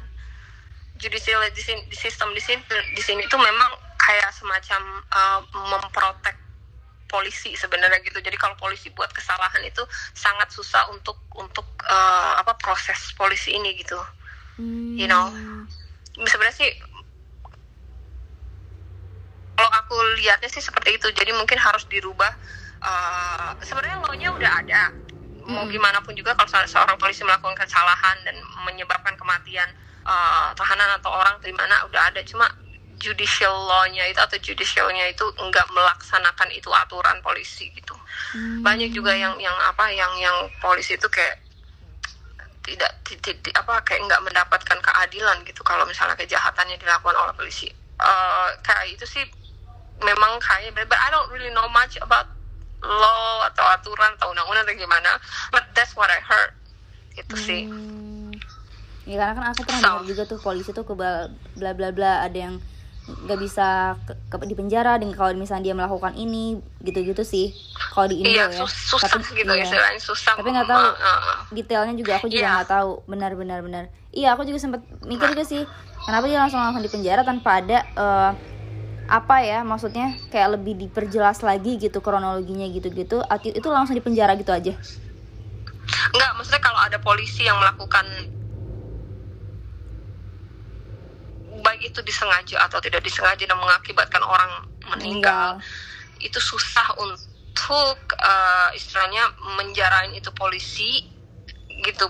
[0.98, 2.58] Judicial di, sini, di sistem di sini
[2.98, 3.72] di sini itu memang
[4.02, 4.82] kayak semacam
[5.14, 6.34] uh, memprotek
[7.06, 8.18] polisi sebenarnya gitu.
[8.18, 9.86] Jadi kalau polisi buat kesalahan itu
[10.18, 14.00] sangat susah untuk untuk uh, apa proses polisi ini gitu.
[14.58, 14.98] Hmm.
[14.98, 15.30] you know?
[16.18, 16.72] Sebenarnya sih
[19.58, 21.10] kalau aku lihatnya sih seperti itu.
[21.10, 22.30] Jadi mungkin harus dirubah
[22.86, 24.82] uh, sebenarnya lo-nya udah ada.
[25.50, 28.38] Mau gimana pun juga kalau seorang polisi melakukan kesalahan dan
[28.70, 29.66] menyebabkan kematian
[30.06, 32.22] uh, tahanan atau orang di mana udah ada.
[32.22, 32.46] Cuma
[33.02, 37.98] judicial law-nya itu atau judicialnya itu enggak melaksanakan itu aturan polisi gitu.
[38.34, 38.60] Hmm.
[38.66, 41.40] banyak juga yang yang apa yang yang polisi itu kayak
[42.66, 47.72] tidak tidak apa kayak nggak mendapatkan keadilan gitu kalau misalnya kejahatannya dilakukan oleh polisi.
[47.98, 49.24] Uh, kayak itu sih
[50.02, 52.30] memang kayak but I don't really know much about
[52.84, 55.12] law atau aturan atau undang-undang atau gimana
[55.50, 56.54] but that's what I heard
[57.18, 57.46] itu hmm.
[57.46, 57.62] sih
[59.08, 59.86] ya karena kan aku pernah so.
[59.88, 62.56] dengar juga tuh polisi tuh ke bla bla bla ada yang
[63.08, 67.56] nggak bisa ke, ke, di penjara dengan kalau misalnya dia melakukan ini gitu-gitu sih
[67.96, 69.64] kalau di Indo iya, ya susah tapi, gitu iya.
[69.64, 72.52] istilahnya susah tapi nggak tahu uh, detailnya juga aku juga iya.
[72.60, 72.76] nggak yeah.
[72.76, 75.64] tahu benar-benar benar iya aku juga sempat mikir juga sih
[76.04, 78.32] kenapa dia langsung langsung di penjara tanpa ada uh,
[79.08, 84.52] apa ya maksudnya kayak lebih diperjelas lagi gitu kronologinya gitu-gitu itu langsung di penjara gitu
[84.52, 84.76] aja
[85.88, 88.04] Enggak, maksudnya kalau ada polisi yang melakukan
[91.64, 96.24] baik itu disengaja atau tidak disengaja dan mengakibatkan orang meninggal, meninggal.
[96.24, 101.08] itu susah untuk uh, istilahnya menjarain itu polisi
[101.88, 102.08] gitu.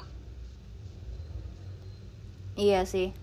[2.58, 3.14] Iya sih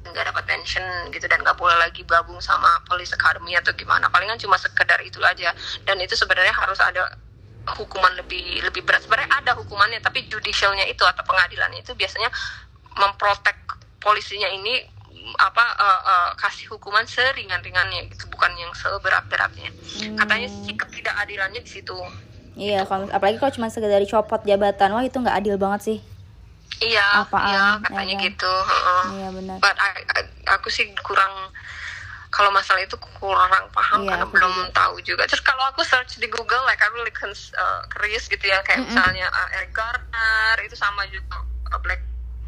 [0.00, 0.82] nggak dapat pension
[1.12, 4.08] gitu dan nggak boleh lagi gabung sama police academy atau gimana.
[4.08, 5.52] Palingan cuma sekedar itu aja.
[5.84, 7.12] Dan itu sebenarnya harus ada
[7.76, 9.04] hukuman lebih lebih berat.
[9.04, 12.32] Sebenarnya ada hukumannya tapi judicialnya itu atau pengadilannya itu biasanya
[12.96, 13.56] memprotek
[14.00, 14.80] polisinya ini
[15.36, 19.68] apa uh, uh, kasih hukuman seringan-ringannya gitu bukan yang seberat-beratnya.
[19.68, 20.16] Hmm.
[20.16, 21.94] katanya sih ketidakadilannya di situ.
[22.56, 25.98] Iya kalau apalagi kalau cuma sekedar copot jabatan wah itu nggak adil banget sih
[26.80, 28.54] Iya, Apaan, iya katanya ya, gitu.
[28.70, 29.56] Uh, iya benar.
[29.60, 30.20] But I, I,
[30.54, 31.52] aku sih kurang
[32.30, 34.72] kalau masalah itu kurang paham iya, karena belum juga.
[34.72, 35.22] tahu juga.
[35.26, 38.86] Terus kalau aku search di Google, like I really uh, curious gitu ya, kayak mm
[38.86, 38.96] -hmm.
[38.96, 41.42] misalnya uh, Eric Garner itu sama juga
[41.74, 42.00] uh, black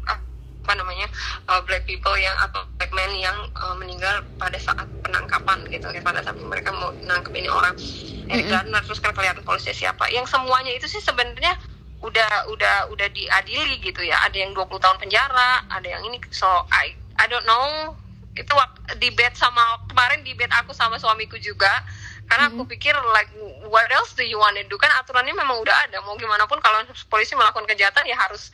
[0.07, 0.19] uh,
[0.63, 1.07] apa namanya
[1.51, 6.07] uh, black people yang atau black men yang uh, meninggal pada saat penangkapan gitu, kayak
[6.07, 8.51] pada saat mereka mau nangkep ini orang Eric mm -hmm.
[8.55, 10.07] Garner terus kan kelihatan polisi siapa.
[10.15, 11.59] Yang semuanya itu sih sebenarnya
[12.03, 14.19] udah udah udah diadili gitu ya.
[14.27, 16.19] Ada yang 20 tahun penjara ada yang ini.
[16.35, 17.95] So I I don't know.
[18.35, 18.51] Itu
[18.99, 21.71] debate sama kemarin debate aku sama suamiku juga.
[22.27, 22.73] Karena aku mm-hmm.
[22.75, 23.29] pikir like
[23.71, 24.75] what else do you want to do?
[24.75, 26.03] Kan aturannya memang udah ada.
[26.03, 28.51] Mau gimana pun kalau polisi melakukan kejahatan ya harus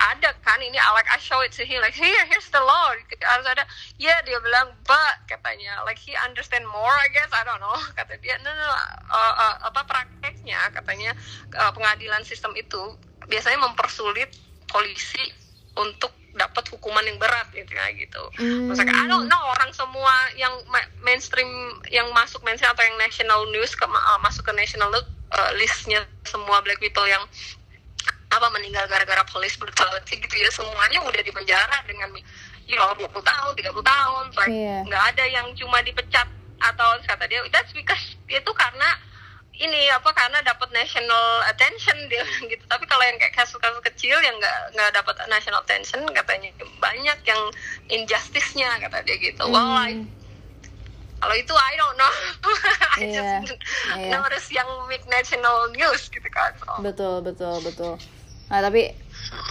[0.00, 2.90] ada kan ini like I show it to him like here here's the law
[3.22, 3.64] harus ada
[4.00, 7.76] ya yeah, dia bilang but katanya like he understand more I guess I don't know
[7.98, 8.68] kata dia no no,
[9.12, 11.12] uh, uh, apa prakteknya katanya
[11.54, 12.96] uh, pengadilan sistem itu
[13.28, 14.32] biasanya mempersulit
[14.72, 15.22] polisi
[15.78, 18.22] untuk dapat hukuman yang berat gitu ya gitu.
[18.40, 18.72] Mm.
[18.72, 20.52] Maksudnya I don't know orang semua yang
[21.04, 21.48] mainstream
[21.92, 26.64] yang masuk mainstream atau yang national news ke, uh, masuk ke national uh, listnya semua
[26.64, 27.20] black people yang
[28.32, 32.08] apa meninggal gara-gara police brutality gitu ya semuanya udah di penjara dengan
[32.64, 34.80] you know 20 tahun 30 tahun like yeah.
[34.88, 36.24] nggak ada yang cuma dipecat
[36.62, 38.88] atau kata dia that's because itu karena
[39.60, 44.34] ini apa karena dapat national attention dia gitu tapi kalau yang kayak kasus-kasus kecil yang
[44.40, 46.48] nggak nggak dapat national attention katanya
[46.80, 47.42] banyak yang
[47.92, 49.52] injustice-nya kata dia gitu mm.
[49.52, 50.00] well I
[51.22, 52.14] kalau itu I don't know
[52.98, 53.54] I Iya, just
[53.94, 54.10] iya.
[54.16, 56.80] notice yang make national news gitu kan so.
[56.80, 57.94] betul betul betul
[58.52, 58.92] nah tapi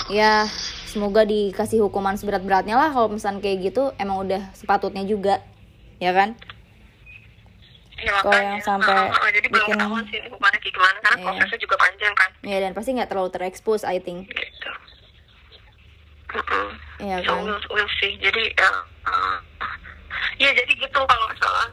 [0.08, 0.46] ya
[0.86, 3.90] semoga dikasih hukuman seberat-beratnya lah kalau misalnya kayak gitu.
[3.98, 5.42] Emang udah sepatutnya juga
[5.98, 6.38] ya kan?
[7.98, 11.18] Ya, Kalau yang sampai Ah, ah, jadi belum bikin- ketahuan sih hukumannya kayak gimana karena
[11.18, 11.26] Iya.
[11.28, 12.30] prosesnya juga panjang kan.
[12.42, 14.26] Ya dan pasti nggak terlalu terekspos I think.
[14.28, 14.70] Gitu.
[16.32, 16.68] Mm-mm.
[17.00, 17.42] Iya so kan?
[17.44, 18.18] we'll, we'll see.
[18.18, 18.70] Jadi ya
[19.06, 19.38] uh,
[20.38, 21.70] ya jadi gitu kalau masalah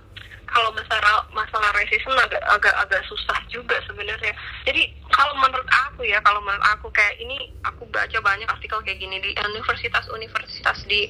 [0.48, 4.32] kalau masalah masalah racism agak agak agak susah juga sebenarnya.
[4.64, 8.98] Jadi kalau menurut aku ya kalau menurut aku kayak ini aku baca banyak artikel kayak
[8.98, 11.08] gini di universitas-universitas di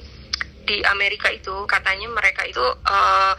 [0.69, 3.33] di Amerika itu katanya mereka itu eh,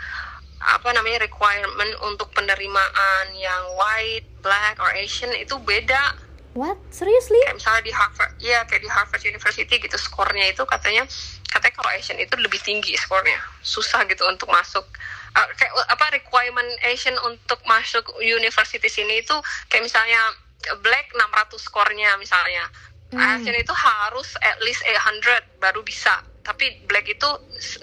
[0.61, 6.17] apa namanya requirement untuk penerimaan yang white, black, or Asian itu beda.
[6.53, 6.77] What?
[6.91, 7.39] Seriously?
[7.47, 11.07] Kayak misalnya di Harvard ya kayak di Harvard University gitu skornya itu katanya
[11.47, 13.39] katanya kalau Asian itu lebih tinggi skornya.
[13.63, 14.85] Susah gitu untuk masuk
[15.31, 19.37] Uh, kayak uh, apa requirement Asian untuk masuk university sini itu
[19.71, 20.19] kayak misalnya
[20.83, 22.67] black 600 skornya misalnya
[23.11, 23.43] Hmm.
[23.43, 27.27] Asian itu harus at least 800 baru bisa tapi black itu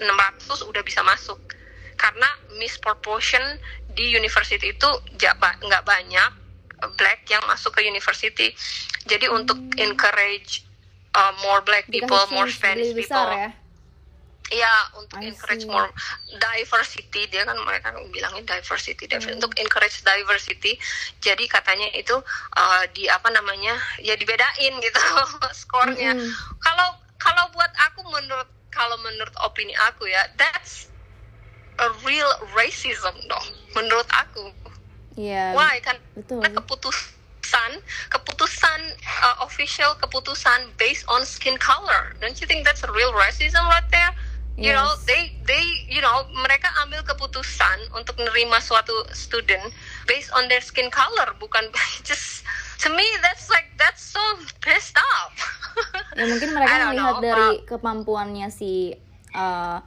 [0.64, 1.36] udah bisa masuk
[2.00, 2.24] karena
[2.56, 3.44] misproportion
[3.92, 4.88] di university itu
[5.20, 6.30] nggak banyak
[6.96, 8.54] black yang masuk ke university.
[9.04, 10.62] Jadi untuk encourage
[11.12, 12.30] uh, more black people, Hmm.
[12.30, 13.18] Dikasih more Spanish lebih people.
[13.18, 13.50] besar ya
[14.48, 15.72] Iya, untuk I encourage see.
[15.72, 15.88] more
[16.40, 19.38] diversity, dia kan mereka bilangnya diversity, diver- Hmm.
[19.40, 20.76] untuk encourage diversity.
[21.20, 22.16] Jadi katanya itu
[22.56, 25.00] uh, di apa namanya, ya dibedain gitu
[25.60, 26.16] skornya.
[26.16, 26.32] Mm-mm.
[26.58, 26.88] Kalau
[27.18, 30.88] kalau buat aku menurut kalau menurut opini aku ya, that's
[31.78, 34.48] a real racism dong, menurut aku.
[35.14, 37.70] Iya Why kan betul karena keputusan
[38.08, 38.80] keputusan
[39.24, 43.88] uh, official keputusan based on skin color don't you think that's a real racism right
[43.90, 44.12] there
[44.58, 49.70] you know they they you know mereka ambil keputusan untuk nerima suatu student
[50.10, 51.70] based on their skin color bukan
[52.08, 52.42] just
[52.82, 54.22] to me that's like that's so
[54.60, 55.34] pissed off.
[56.18, 58.90] Ya mungkin mereka melihat know, dari kemampuannya si
[59.30, 59.78] uh,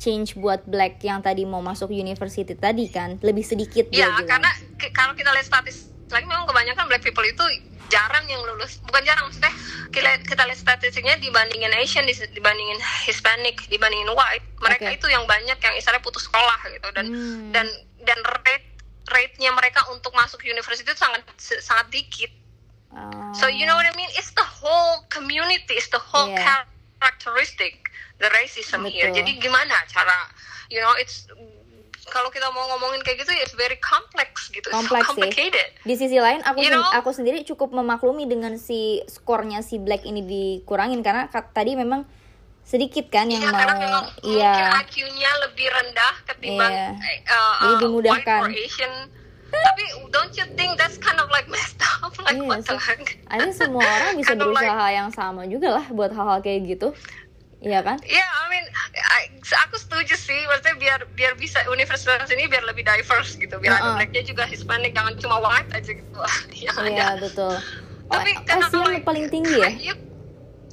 [0.00, 4.48] change buat black yang tadi mau masuk university tadi kan lebih sedikit Ya, karena
[4.96, 7.44] kalau kita lihat statistik lagi memang kebanyakan black people itu
[7.88, 8.80] jarang yang lulus.
[8.84, 9.52] Bukan jarang maksudnya
[9.90, 12.78] kita, kita lihat statistiknya dibandingin Asian, dibandingin
[13.08, 14.96] Hispanic, dibandingin white, mereka Oke.
[15.00, 17.50] itu yang banyak yang istilahnya putus sekolah gitu dan Hmm.
[17.52, 17.66] dan
[18.04, 18.68] dan rate
[19.08, 22.28] rate-nya mereka untuk masuk universitas itu sangat sangat dikit.
[22.92, 24.08] Uh, So you know what I mean?
[24.16, 26.64] It's the whole community, it's the whole Yeah.
[27.00, 27.88] characteristic,
[28.20, 29.08] the racism here.
[29.08, 29.24] Betul.
[29.24, 30.28] Jadi gimana cara,
[30.68, 31.24] you know, it's
[32.08, 35.22] kalau kita mau ngomongin kayak gitu, it's very complex gitu, It's so Kompleks sih.
[35.22, 35.68] complicated.
[35.80, 36.84] di sisi lain aku You know?
[36.90, 42.04] aku sendiri cukup memaklumi dengan si skornya si black ini dikurangin karena ka- tadi memang
[42.60, 46.88] sedikit kan yang Iya, mau memang iya IQ-nya lebih rendah ketimbang Iya.
[46.94, 48.40] eh, uh, Jadi uh, dimudahkan.
[48.46, 48.92] Asian.
[49.48, 52.12] Tapi don't you think that's kind of like messed up?
[52.20, 53.16] Like Iya what the heck?
[53.26, 56.38] I think semua orang bisa Kind of like- berusaha yang sama juga lah buat hal-hal
[56.38, 56.88] kayak gitu
[57.58, 60.46] iya kan Ya, I mean, I- aku setuju sih.
[60.46, 63.58] Maksudnya biar biar bisa universitas ini biar lebih diverse gitu.
[63.58, 66.18] Biar ada blacknya juga Hispanic, jangan cuma white aja gitu.
[66.58, 67.18] iya ada.
[67.18, 67.54] betul
[68.06, 70.02] Tapi oh, kenapa Asian like- paling tinggi ya You-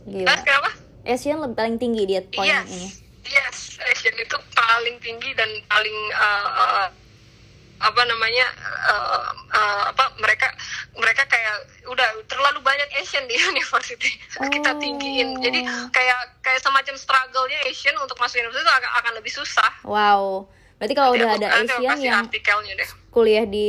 [0.06, 0.70] gila Ah, kenapa?
[1.04, 2.88] Asian lebih paling tinggi dia poin yes, ini
[3.28, 6.88] yes, Asian itu paling tinggi dan paling uh, uh,
[7.78, 8.45] apa namanya
[8.88, 10.47] uh, uh, apa mereka
[10.93, 11.55] mereka kayak
[11.86, 14.15] udah terlalu banyak Asian di university.
[14.32, 14.80] Kita Oh.
[14.80, 15.38] tinggiin.
[15.38, 15.59] Jadi
[15.89, 19.71] kayak kayak semacam struggle-nya Asian untuk masuk universitas itu akan, akan lebih susah.
[19.82, 20.47] Wow.
[20.76, 22.89] Berarti kalau udah Nanti ada aku- Asian yang artikelnya deh.
[23.09, 23.67] kuliah di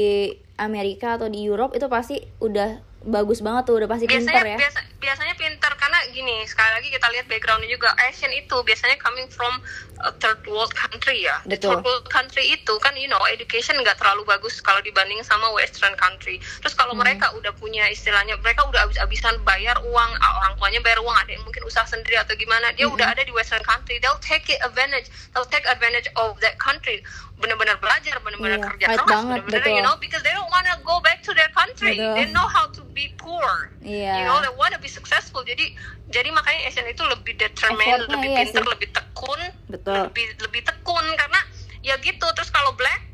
[0.57, 4.59] Amerika atau di Europe itu pasti udah bagus banget tuh udah pasti pinter biasanya ya.
[4.59, 9.31] biasa, biasanya pinter karena gini sekali lagi kita lihat backgroundnya juga Asian itu biasanya coming
[9.31, 9.63] from
[10.03, 11.79] a third world country ya Betul.
[11.79, 15.95] third world country itu kan you know education nggak terlalu bagus kalau dibanding sama western
[15.95, 17.07] country terus kalau Hmm.
[17.07, 21.45] mereka udah punya istilahnya mereka udah habis-habisan bayar uang orang tuanya bayar uang ada yang
[21.47, 22.99] mungkin usaha sendiri atau gimana dia Hmm.
[22.99, 27.01] udah ada di western country they'll take it advantage they'll take advantage of that country
[27.37, 31.21] benar-benar belajar benar-benar Iya, kerja keras benar-benar you know because they don't wanna go back
[31.21, 32.17] to their country Betul.
[32.17, 34.21] they know how to be poor Iya.
[34.21, 35.77] you know they wanna be successful jadi
[36.09, 38.71] jadi makanya Asian itu lebih determined lebih iya pinter sih.
[38.73, 40.03] lebih tekun Betul.
[40.09, 41.41] lebih lebih tekun karena
[41.81, 43.05] ya gitu terus kalau black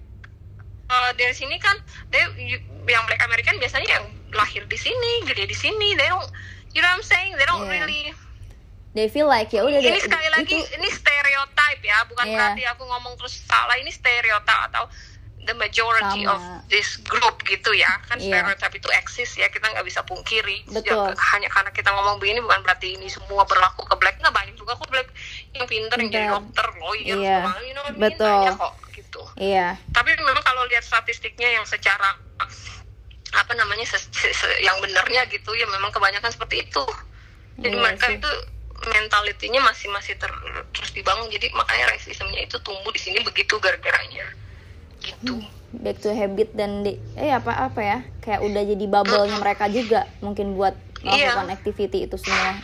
[0.89, 1.74] uh, dari sini kan
[2.09, 6.24] they you- yang black American biasanya yang lahir di sini gede di sini they don't
[6.70, 7.74] you know what I'm saying they don't Iya.
[7.78, 8.03] really
[8.93, 12.37] they feel like ya udah ini deh, sekali lagi itu ini stereotype ya bukan Iya.
[12.37, 14.85] berarti aku ngomong terus salah ini stereotype atau
[15.43, 16.32] the majority Sama.
[16.32, 18.47] of this group gitu ya kan Iya.
[18.47, 21.11] stereotype itu eksis ya kita nggak bisa pungkiri Betul.
[21.11, 24.55] Ya, hanya karena kita ngomong begini bukan berarti ini semua berlaku ke black nggak banyak
[24.55, 25.11] juga kok black
[25.53, 27.36] yang pinter, yang jadi dokter lawyer Iya.
[27.43, 27.84] semua, you know?
[27.93, 28.30] Betul.
[28.38, 29.66] Banyak kok gitu Iya.
[29.90, 32.14] Tapi memang kalau lihat statistiknya yang secara
[33.32, 36.84] apa namanya se- se- se- yang benernya gitu ya memang kebanyakan seperti itu.
[37.59, 38.16] Jadi Iya mereka sih.
[38.16, 38.30] itu
[38.82, 41.26] mentalitinya masih masih ter- terus dibangun.
[41.28, 44.26] Jadi makanya rasismenya itu tumbuh di sini begitu gara-garanya.
[45.03, 45.35] Gitu.
[45.73, 50.05] Back to habit dan di, eh apa apa ya kayak udah jadi bubble-nya mereka juga
[50.21, 51.55] mungkin buat melakukan Iya.
[51.55, 52.61] activity itu semua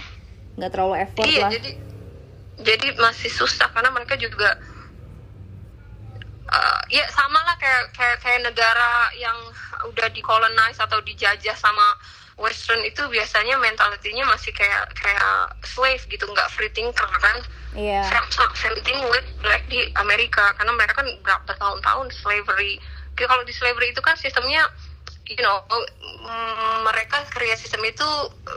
[0.55, 1.51] nggak terlalu effort Iya, lah.
[1.51, 1.71] jadi
[2.59, 4.61] jadi masih susah karena mereka juga
[6.49, 9.37] eh, ya sama lah kayak kayak kayak negara yang
[9.85, 11.85] udah dikolonize atau dijajah sama
[12.37, 15.31] Western itu biasanya mentalitinya masih kayak kayak
[15.65, 17.37] slave gitu nggak free thinker kan
[17.77, 18.07] Iya.
[18.57, 20.57] Same thing with black di Amerika.
[20.57, 22.81] Karena mereka kan berapa tahun-tahun slavery.
[23.19, 24.63] Jadi kalau di slavery itu kan sistemnya
[25.29, 25.61] you know
[26.89, 28.09] mereka create sistem itu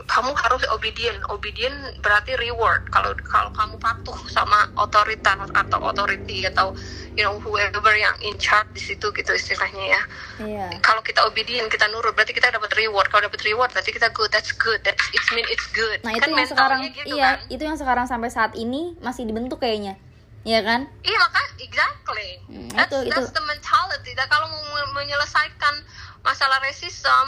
[0.08, 1.20] kamu harus obedient.
[1.28, 2.88] Obedient berarti reward.
[2.88, 6.72] Kalau kalau kamu patuh sama otoritas atau authority atau
[7.12, 10.02] you know whoever yang in charge di situ gitu istilahnya ya
[10.40, 10.66] Iya.
[10.80, 14.32] kalau kita obedient kita nurut berarti kita dapat reward kalau dapat reward berarti kita good
[14.32, 17.36] that's good that it mean it's good Nah itu kan yang sekarang gitu iya kan
[17.48, 20.00] itu yang sekarang sampai saat ini masih dibentuk kayaknya,
[20.42, 20.90] Iya kan?
[21.06, 22.30] Iya makanya exactly.
[22.50, 23.36] Hmm, that's, itu- that's itu.
[23.38, 24.10] the mentality.
[24.10, 25.74] Dan kalau mau men- menyelesaikan
[26.20, 27.26] masalah racism,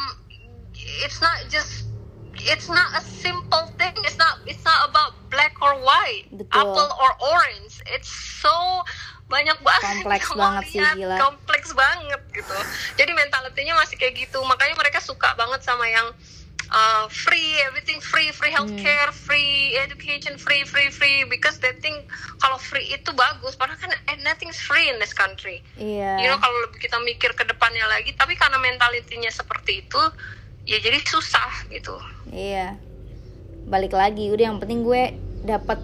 [0.99, 1.87] it's not just
[2.43, 3.95] it's not a simple thing.
[4.03, 6.59] It's not it's not about black or white, Betul.
[6.59, 7.78] apple or orange.
[7.87, 8.82] It's so
[9.25, 9.83] banyak banget.
[10.05, 11.16] Kompleks banget sih, gila.
[11.16, 12.57] Kompleks banget gitu.
[13.01, 14.39] Jadi mentalitinya masih kayak gitu.
[14.45, 16.12] Makanya mereka suka banget sama yang
[16.70, 18.68] uh, free, everything free, free Hmm.
[18.68, 22.05] healthcare, free education, free, free, free, because they think
[22.39, 25.64] kalau free itu bagus, padahal kan eh, nothing's free in this country.
[25.75, 26.20] Iya.
[26.22, 30.03] You know, kalau lebih kita mikir ke depannya lagi, tapi karena mentalitinya seperti itu,
[30.68, 31.97] ya jadi susah gitu.
[32.31, 32.77] Iya.
[33.64, 35.81] Balik lagi, udah yang penting gue dapat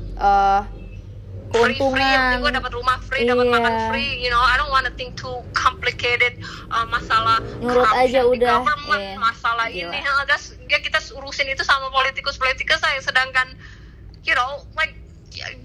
[1.50, 2.40] eh, Free, free, yang keuntungan.
[2.40, 3.54] gue dapat rumah free, dapat Iya.
[3.58, 6.38] makan free, you know, I don't wanna think too complicated
[6.70, 9.18] uh, masalah Nurut aja udah, government, iya.
[9.18, 9.90] masalah Gila.
[9.90, 13.50] ini, that's- ya kita urusin itu sama politikus-politikus saya, sedangkan,
[14.22, 14.94] you know, like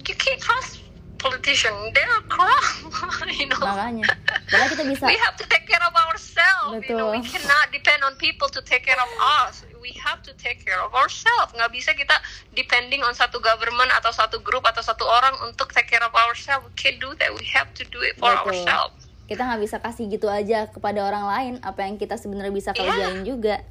[0.06, 0.82] you can't trust
[1.26, 2.86] politician, they're corrupt,
[3.42, 3.58] you know.
[3.58, 4.06] Makanya.
[4.46, 6.78] Padahal kita bisa we have to take care of ourselves.
[6.86, 7.42] You know, we Betul.
[7.42, 9.12] cannot depend on people to take care of
[9.42, 9.66] us.
[9.82, 11.54] We have to take care of ourselves.
[11.58, 12.18] Nggak bisa kita
[12.54, 16.66] depending on satu government atau satu grup atau satu orang untuk take care of ourselves.
[16.70, 17.34] We can't do that.
[17.34, 18.62] We have to do it for Betul.
[18.62, 19.06] ourselves.
[19.26, 23.26] kita nggak bisa kasih gitu aja kepada orang lain apa yang kita sebenarnya bisa kerjain
[23.26, 23.66] juga.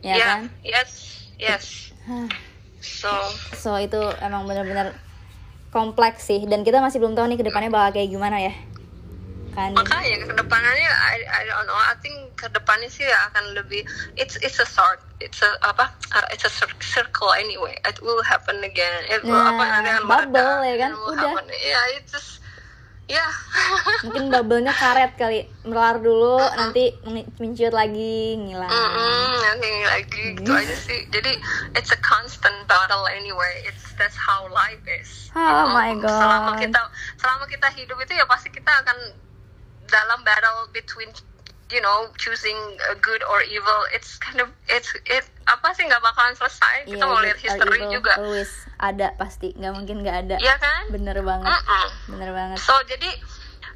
[0.00, 0.18] Ya yeah.
[0.24, 0.40] kan?
[0.64, 0.90] Yes.
[1.36, 1.92] Yes.
[2.80, 3.12] So.
[3.56, 4.96] So itu emang bener-bener
[5.74, 8.54] kompleks sih dan kita masih belum tahu nih ke depannya bakal kayak gimana ya.
[9.54, 9.70] Kan?
[9.70, 10.74] makanya ke depannya
[11.14, 13.86] I, I don't know I think ke depannya sih akan lebih
[14.18, 18.18] it's it's a sort it's a apa uh, it's a cir- circle anyway it will
[18.26, 20.90] happen again it will Nah, apa nanti akan bubble ya kan?
[20.90, 21.30] it will Udah.
[21.38, 21.44] happen.
[21.54, 22.42] yeah it's just
[23.06, 23.32] yeah
[24.04, 25.48] Mungkin bubble-nya karet kali.
[25.62, 28.68] Melar dulu nanti men- menciut lagi, ngilang.
[28.68, 30.60] Mm-mm, nanti lagi gitu Hmm.
[30.60, 31.32] aja sih jadi
[31.72, 36.12] it's a constant battle anyway it's that's how life is Oh my God.
[36.12, 36.80] selama kita
[37.16, 38.98] selama kita hidup itu ya pasti kita akan
[39.84, 41.08] dalam battle between
[41.74, 42.56] you know choosing
[42.88, 46.86] a good or evil it's kind of it's it apa sih nggak bakalan selesai.
[46.86, 48.12] Kita mau lihat good or history juga.
[48.16, 50.36] Always ada pasti, nggak mungkin nggak ada.
[50.38, 50.88] Iya kan?
[50.94, 51.86] Bener banget, Mm-mm.
[52.14, 52.58] bener banget.
[52.62, 53.10] so jadi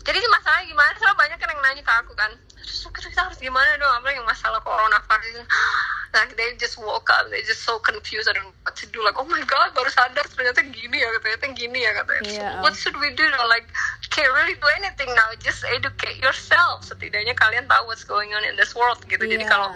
[0.07, 0.93] jadi masalahnya gimana?
[0.97, 2.31] Soalnya banyak kan yang nanya ke aku kan
[2.69, 3.93] terus kita harus gimana dong?
[3.99, 5.45] Apa yang masalah coronavirus?
[6.09, 7.29] Like they just woke up.
[7.29, 8.33] They just so confused.
[8.33, 9.05] I don't know what to do.
[9.05, 12.23] Like oh my god baru sadar ternyata gini ya ternyata gini ya katanya.
[12.25, 12.33] Iya.
[12.33, 13.45] so, what should we do now?
[13.45, 13.69] like
[14.09, 15.29] can't really do anything now.
[15.45, 16.81] Just educate yourself.
[16.81, 19.21] Setidaknya kalian tahu what's going on in this world gitu.
[19.21, 19.53] Jadi Iya.
[19.53, 19.69] kalau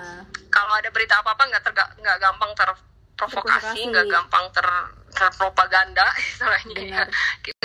[0.49, 1.63] kalau ada berita apa apa nggak
[2.01, 3.93] nggak gampang terprovokasi.
[3.93, 4.67] nggak gampang ter
[5.13, 6.81] terpropaganda istilahnya.
[6.81, 7.05] Ya.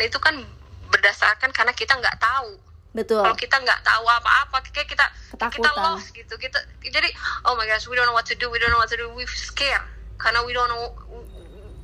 [0.04, 0.44] Itu kan
[0.92, 2.67] berdasarkan karena kita nggak tahu
[2.98, 3.22] Betul.
[3.22, 5.06] kalau kita nggak tahu apa-apa kayak kita
[5.38, 5.94] kita Ketakutan.
[5.94, 7.10] lost gitu kita jadi
[7.46, 9.06] oh my gosh we don't know what to do we don't know what to do
[9.14, 9.86] we scared
[10.18, 10.90] karena we don't know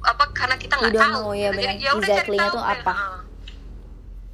[0.01, 1.61] apa karena kita nggak tahu know, ya, gitu.
[1.63, 2.91] jadi ya udah cari Exactly-nya tahu tuh apa.
[2.91, 3.19] Ah.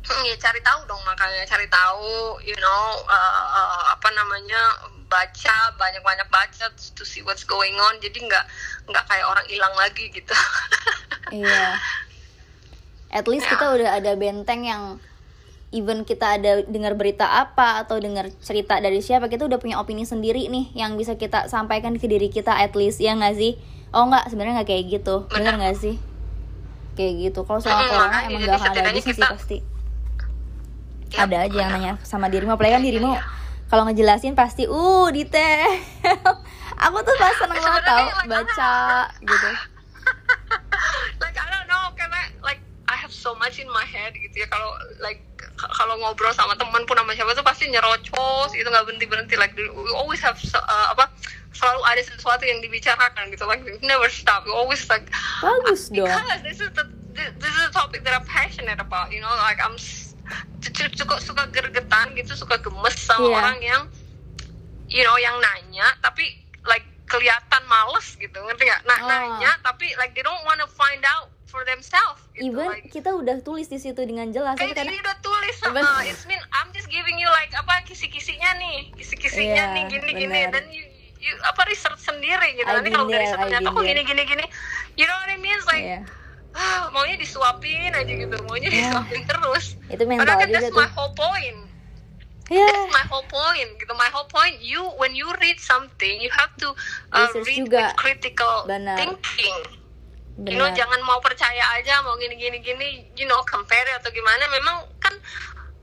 [0.10, 2.10] Hmm, ya cari tahu dong makanya cari tahu
[2.42, 4.62] you know uh, uh, apa namanya
[5.06, 6.66] baca banyak-banyak baca
[6.96, 8.46] to see what's going on jadi nggak
[8.90, 10.34] nggak kayak orang hilang lagi gitu
[11.30, 11.78] Iya.
[13.10, 13.54] At least Ya.
[13.54, 14.98] kita udah ada benteng yang
[15.70, 20.02] even kita ada dengar berita apa atau dengar cerita dari siapa kita udah punya opini
[20.02, 23.54] sendiri nih yang bisa kita sampaikan ke diri kita at least ya nggak sih?
[23.94, 25.96] Oh nggak sebenarnya nggak kayak gitu, bener nggak sih?
[26.98, 27.40] Kayak gitu.
[27.46, 29.58] Kalau soal corona emang jadi gak ada habisnya sih pasti.
[31.10, 31.82] Ya, ada aja yang benar.
[31.82, 33.22] nanya sama dirimu apalagi kan Iya, dirimu iya.
[33.66, 35.70] kalau ngejelasin pasti uh detail.
[36.86, 38.74] Aku tuh pas seneng banget tau baca
[39.22, 39.50] gitu.
[41.22, 44.48] like I don't know karena like I have so much in my head gitu ya
[44.50, 44.70] kalau
[45.02, 45.29] like
[45.80, 49.56] kalau ngobrol sama temen pun sama siapa tuh pasti nyerocos itu nggak berhenti berhenti like
[49.56, 49.64] we
[49.96, 51.08] always have uh, apa
[51.56, 55.08] selalu ada sesuatu yang dibicarakan gitu like we never stop we always like
[55.40, 56.04] Bagus dong.
[56.04, 56.84] because this is the
[57.16, 62.12] this is a topic that I'm passionate about you know like I'm suka suka gergetan
[62.20, 63.36] gitu suka gemes sama Iya.
[63.40, 63.82] orang yang
[64.92, 69.08] you know yang nanya tapi like kelihatan males gitu ngerti nggak nah Oh.
[69.08, 73.42] nanya tapi like they don't wanna find out for themselves gitu Even like, kita udah
[73.42, 77.18] tulis di situ dengan jelas Kayak ini udah tulis sama It's mean I'm just giving
[77.18, 80.40] you like apa kisi-kisinya nih Kisi-kisinya Iya, nih gini-gini.
[80.48, 80.86] Dan you,
[81.20, 83.90] you apa research sendiri gitu Nanti kalau dari riset ternyata kok there.
[83.92, 84.46] gini-gini-gini
[84.94, 85.54] You know what I mean?
[85.54, 86.00] It's like Iya.
[86.52, 88.78] ah, Maunya disuapin aja gitu Maunya Iya.
[88.88, 91.58] disuapin terus itu mental Padahal kan juga that's tuh my whole point
[92.50, 93.94] ya That's my whole point gitu.
[93.94, 96.74] My whole point, you when you read something, you have to
[97.14, 97.78] uh, Research read juga.
[97.78, 98.98] with critical Benar.
[98.98, 99.54] thinking.
[100.40, 104.48] You benar jangan mau percaya aja, mau gini gini gini, you know, compare atau gimana.
[104.48, 105.12] Memang kan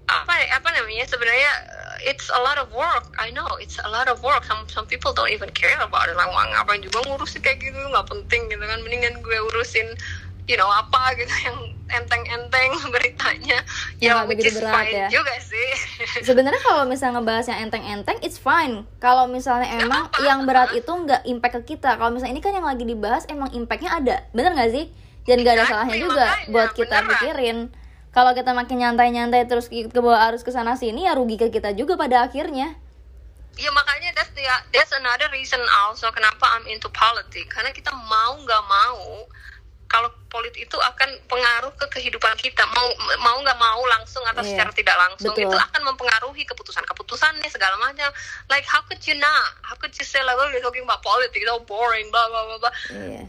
[0.08, 3.12] apa apa namanya sebenarnya uh, it's a lot of work.
[3.20, 4.48] I know it's a lot of work.
[4.48, 6.16] Some some people don't even care about it.
[6.16, 8.80] Like, wah, ngapain juga ngurusin kayak gitu, nggak penting gitu kan.
[8.80, 9.92] Mendingan gue urusin
[10.46, 13.62] you know apa gitu yang enteng-enteng beritanya.
[14.02, 15.08] Ya, ya, which begitu is berat fine ya.
[15.10, 15.68] juga sih.
[16.28, 18.82] Sebenarnya kalau misalnya ngebahas yang enteng-enteng it's fine.
[18.98, 20.26] Kalau misalnya emang apa-apa.
[20.26, 21.94] yang berat itu nggak impact ke kita.
[21.94, 24.16] Kalau misalnya ini kan yang lagi dibahas emang impactnya ada.
[24.34, 24.86] Bener nggak sih?
[25.26, 27.10] Dan gak ada Exactly, salahnya juga makanya, buat kita beneran.
[27.10, 27.58] pikirin
[28.14, 31.74] kalau kita makin nyantai-nyantai terus ke bawah arus ke sana sini ya rugi ke kita
[31.74, 32.78] juga pada akhirnya.
[33.58, 37.50] Ya makanya that's the that's another reason also kenapa I'm into politics.
[37.50, 39.26] Karena kita mau nggak mau
[39.86, 42.66] kalau politik itu akan pengaruh ke kehidupan kita.
[42.74, 42.88] Mau
[43.22, 45.46] mau nggak mau langsung atau Iya, secara tidak langsung betul.
[45.46, 48.10] itu akan mempengaruhi keputusan-keputusan nih segala macam.
[48.50, 49.54] Like how could you not?
[49.62, 52.58] How could you say like oh you're talking about politics so boring blah blah blah
[52.60, 52.74] blah.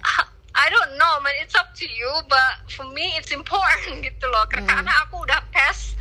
[0.02, 1.38] Ha- I don't know man.
[1.38, 4.50] It's up to you but for me it's important gitu loh.
[4.50, 4.66] Hmm.
[4.66, 5.94] karena aku udah pass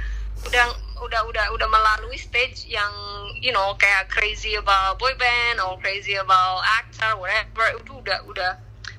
[0.48, 0.72] udah
[1.04, 2.88] udah udah udah melalui stage yang
[3.36, 7.68] you know kayak crazy about boy band or crazy about actor whatever.
[7.76, 8.52] Itu udah udah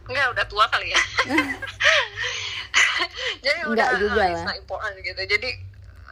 [0.07, 1.01] enggak udah tua kali ya
[3.43, 4.55] jadi Enggak udah juga uh, lah.
[4.57, 5.49] important gitu jadi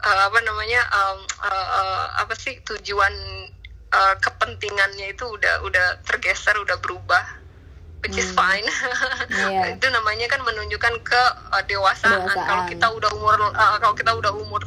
[0.02, 3.14] uh, apa namanya um, uh, uh, apa sih tujuan
[3.90, 7.24] uh, kepentingannya itu udah udah tergeser udah berubah
[8.04, 8.38] which is Hmm.
[8.38, 8.68] fine
[9.34, 9.74] Iya.
[9.74, 12.22] itu namanya kan menunjukkan ke uh, dewasaan.
[12.22, 12.46] Kedewasaan.
[12.46, 14.62] Kalau kita udah umur uh, kalau kita udah umur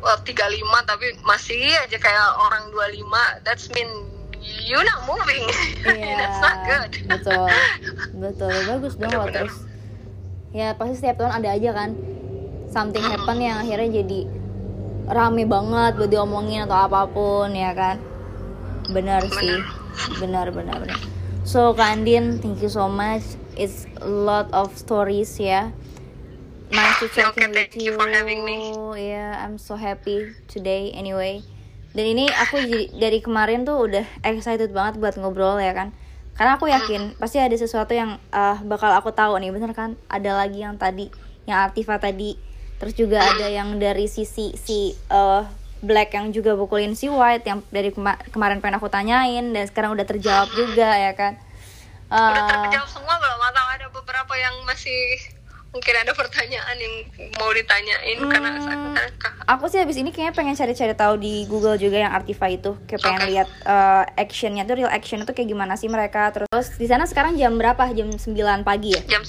[0.00, 0.30] uh, 35
[0.86, 3.02] tapi masih aja kayak orang 25,
[3.42, 3.90] that's mean
[4.44, 5.44] you not moving.
[5.84, 6.90] Iya, that's not good.
[7.04, 7.48] betul,
[8.24, 9.44] betul, bagus dong kalau Bener-bener.
[9.44, 9.56] terus.
[10.54, 11.90] Ya pasti setiap tahun ada aja kan
[12.70, 14.20] something happen yang akhirnya jadi
[15.04, 18.00] rame banget buat diomongin atau apa pun ya kan.
[18.88, 19.60] Benar sih,
[20.16, 21.00] benar benar benar.
[21.44, 23.24] So Kak Andin, thank you so much.
[23.54, 25.70] It's a lot of stories ya.
[26.72, 28.72] Nice to talking Okay, with you for having me.
[28.96, 31.44] Yeah, I'm so happy today anyway.
[31.94, 35.94] Dan ini aku jadi- dari kemarin tuh udah excited banget buat ngobrol ya kan.
[36.34, 39.94] Karena aku yakin pasti ada sesuatu yang uh, bakal aku tahu nih, bener kan?
[40.10, 41.06] Ada lagi yang tadi,
[41.46, 42.34] yang Artiva tadi.
[42.82, 45.46] Terus juga ada yang dari sisi si uh,
[45.78, 49.94] Black yang juga bukulin si White yang dari kema- kemarin pengen aku tanyain dan sekarang
[49.94, 51.38] udah terjawab juga ya kan.
[52.10, 55.18] Udah Uh, terjawab semua belum atau ada beberapa yang masih
[55.74, 56.94] mungkin ada pertanyaan yang
[57.34, 58.94] mau ditanyain karena Hmm.
[58.94, 62.78] saya- aku sih habis ini kayaknya pengen cari-cari tahu di Google juga yang Artiva itu.
[62.86, 63.28] Kayak pengen Oke.
[63.28, 66.30] lihat uh, actionnya tuh real action itu kayak gimana sih mereka.
[66.30, 67.90] Terus di sana sekarang jam berapa?
[67.90, 68.22] Jam 9
[68.62, 69.02] pagi ya?
[69.10, 69.26] Jam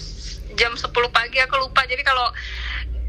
[0.54, 1.82] jam 10 pagi aku lupa.
[1.84, 2.30] Jadi kalau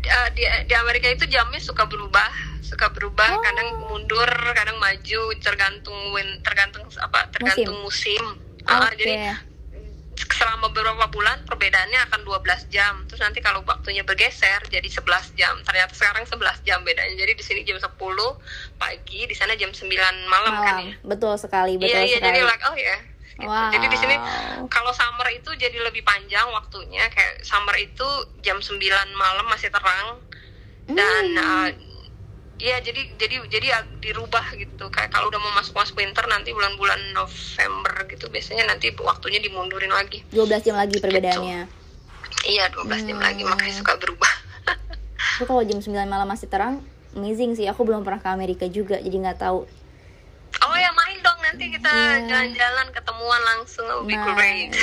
[0.02, 2.32] uh, di di Amerika itu jamnya suka berubah
[2.62, 3.30] suka berubah.
[3.30, 3.42] Oh.
[3.42, 8.18] kadang mundur kadang maju tergantung win tergantung apa tergantung musim,
[8.64, 8.98] Ah, Oke.
[8.98, 9.14] jadi
[10.16, 13.04] selama beberapa bulan perbedaannya akan 12 jam.
[13.04, 15.04] Terus nanti kalau waktunya bergeser jadi 11
[15.36, 15.54] jam.
[15.60, 17.12] Ternyata sekarang 11 jam bedanya.
[17.14, 17.92] Jadi di sini jam 10
[18.76, 19.84] pagi di sana jam 9
[20.26, 20.94] malam, kan malam ya.
[21.04, 22.28] betul sekali betul iya iya sekali.
[22.32, 23.44] jadi like oh ya gitu.
[23.44, 23.68] Wow.
[23.68, 24.16] jadi di sini
[24.72, 27.04] kalau summer itu jadi lebih panjang waktunya.
[27.12, 28.08] Kayak summer itu
[28.40, 28.80] jam 9
[29.12, 30.16] malam masih terang.
[30.86, 31.36] Dan Hmm.
[31.36, 31.68] uh,
[32.56, 34.88] Iya jadi jadi jadi ag- dirubah gitu.
[34.88, 39.90] Kayak kalau udah mau masuk masuk winter nanti bulan-bulan November gitu biasanya nanti waktunya dimundurin
[39.90, 40.24] lagi.
[40.30, 41.68] 12 jam lagi perbedaannya.
[42.46, 43.50] Iya 12 jam lagi Hmm.
[43.50, 44.32] makanya suka berubah.
[45.36, 46.80] Itu kalau jam 9 malam masih terang
[47.12, 47.66] amazing sih.
[47.66, 49.68] Aku belum pernah ke Amerika juga jadi nggak tahu.
[50.56, 52.24] Oh ya main dong nanti kita Iya.
[52.24, 54.32] jalan-jalan ketemuan langsung be Nah.
[54.32, 54.72] great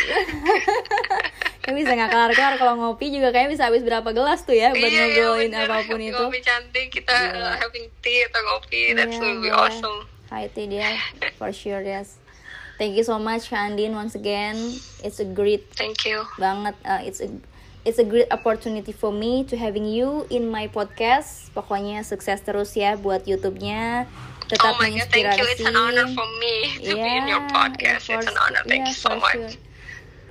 [1.64, 4.84] Kayak bisa nggak kelar-kelar kalau ngopi juga kayak bisa habis berapa gelas tuh ya buat
[4.84, 5.64] iya, iya, ngobrolin bener.
[5.66, 7.40] apa pun itu Kopi cantik kita Iya.
[7.40, 8.92] uh, having tea atau kopi.
[8.92, 9.64] That's Iya, will be boleh.
[9.64, 10.00] awesome.
[10.28, 10.92] Hi Teh dia,
[11.40, 12.20] for sure yes.
[12.76, 14.60] Thank you so much Andin once again.
[15.00, 16.28] It's a great Thank you.
[16.36, 16.76] banget.
[16.84, 17.30] uh, it's a
[17.84, 21.48] it's a great opportunity for me to having you in my podcast.
[21.54, 24.04] Pokoknya sukses terus ya buat YouTube-nya.
[24.44, 25.46] Tetap oh my God, thank you.
[25.48, 28.04] It's an honor for me to be in your podcast.
[28.04, 28.60] yeah, It's an honor.
[28.66, 29.38] Thank yeah, you so much.
[29.38, 29.72] sure.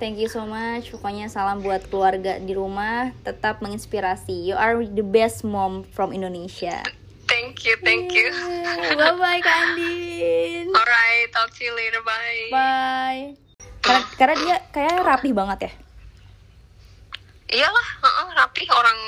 [0.03, 0.91] Thank you so much.
[0.91, 3.15] Pokoknya salam buat keluarga di rumah.
[3.23, 4.51] Tetap menginspirasi.
[4.51, 6.83] You are the best mom from Indonesia.
[7.23, 8.27] Thank you, thank you.
[8.99, 10.67] Bye bye Kak Andin.
[10.75, 12.03] Alright, talk to you later.
[12.03, 12.51] Bye.
[12.51, 13.23] Bye.
[13.79, 15.73] Karena, karena dia kayak rapih banget ya.
[17.63, 18.99] Iyalah, heeh, rapi orang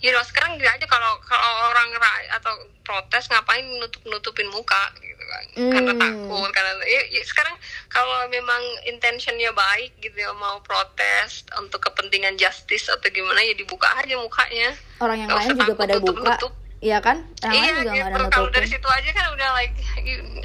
[0.00, 2.54] you know sekarang gini aja kalau kalau orang ra- atau
[2.86, 6.00] protes ngapain nutup nutupin muka gitu kan karena Hmm.
[6.00, 7.54] takut karena ya, ya, sekarang
[7.88, 13.92] kalau memang intentionnya baik gitu ya mau protes untuk kepentingan justice atau gimana ya dibuka
[13.94, 16.08] aja mukanya Orang yang Nggak lain juga pada buka.
[16.08, 16.52] nutup-nutup.
[16.78, 17.26] Iya kan?
[17.40, 19.74] Yang iya juga ada gitu kalau dari situ aja kan udah like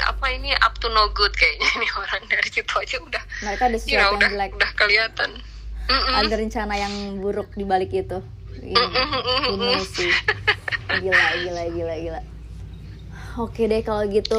[0.02, 3.72] apa ini up to no good kayaknya ini orang dari situ aja udah Mereka ada
[3.72, 4.52] know, sesuatu yang udah jelek.
[4.52, 5.30] udah kelihatan
[5.84, 6.16] Mm-mm.
[6.16, 8.18] Ada rencana yang buruk di balik itu.
[8.56, 8.80] Ini,
[9.84, 10.08] sih.
[10.96, 12.22] Gila, gila, gila, gila.
[13.36, 14.38] Oke deh kalau gitu.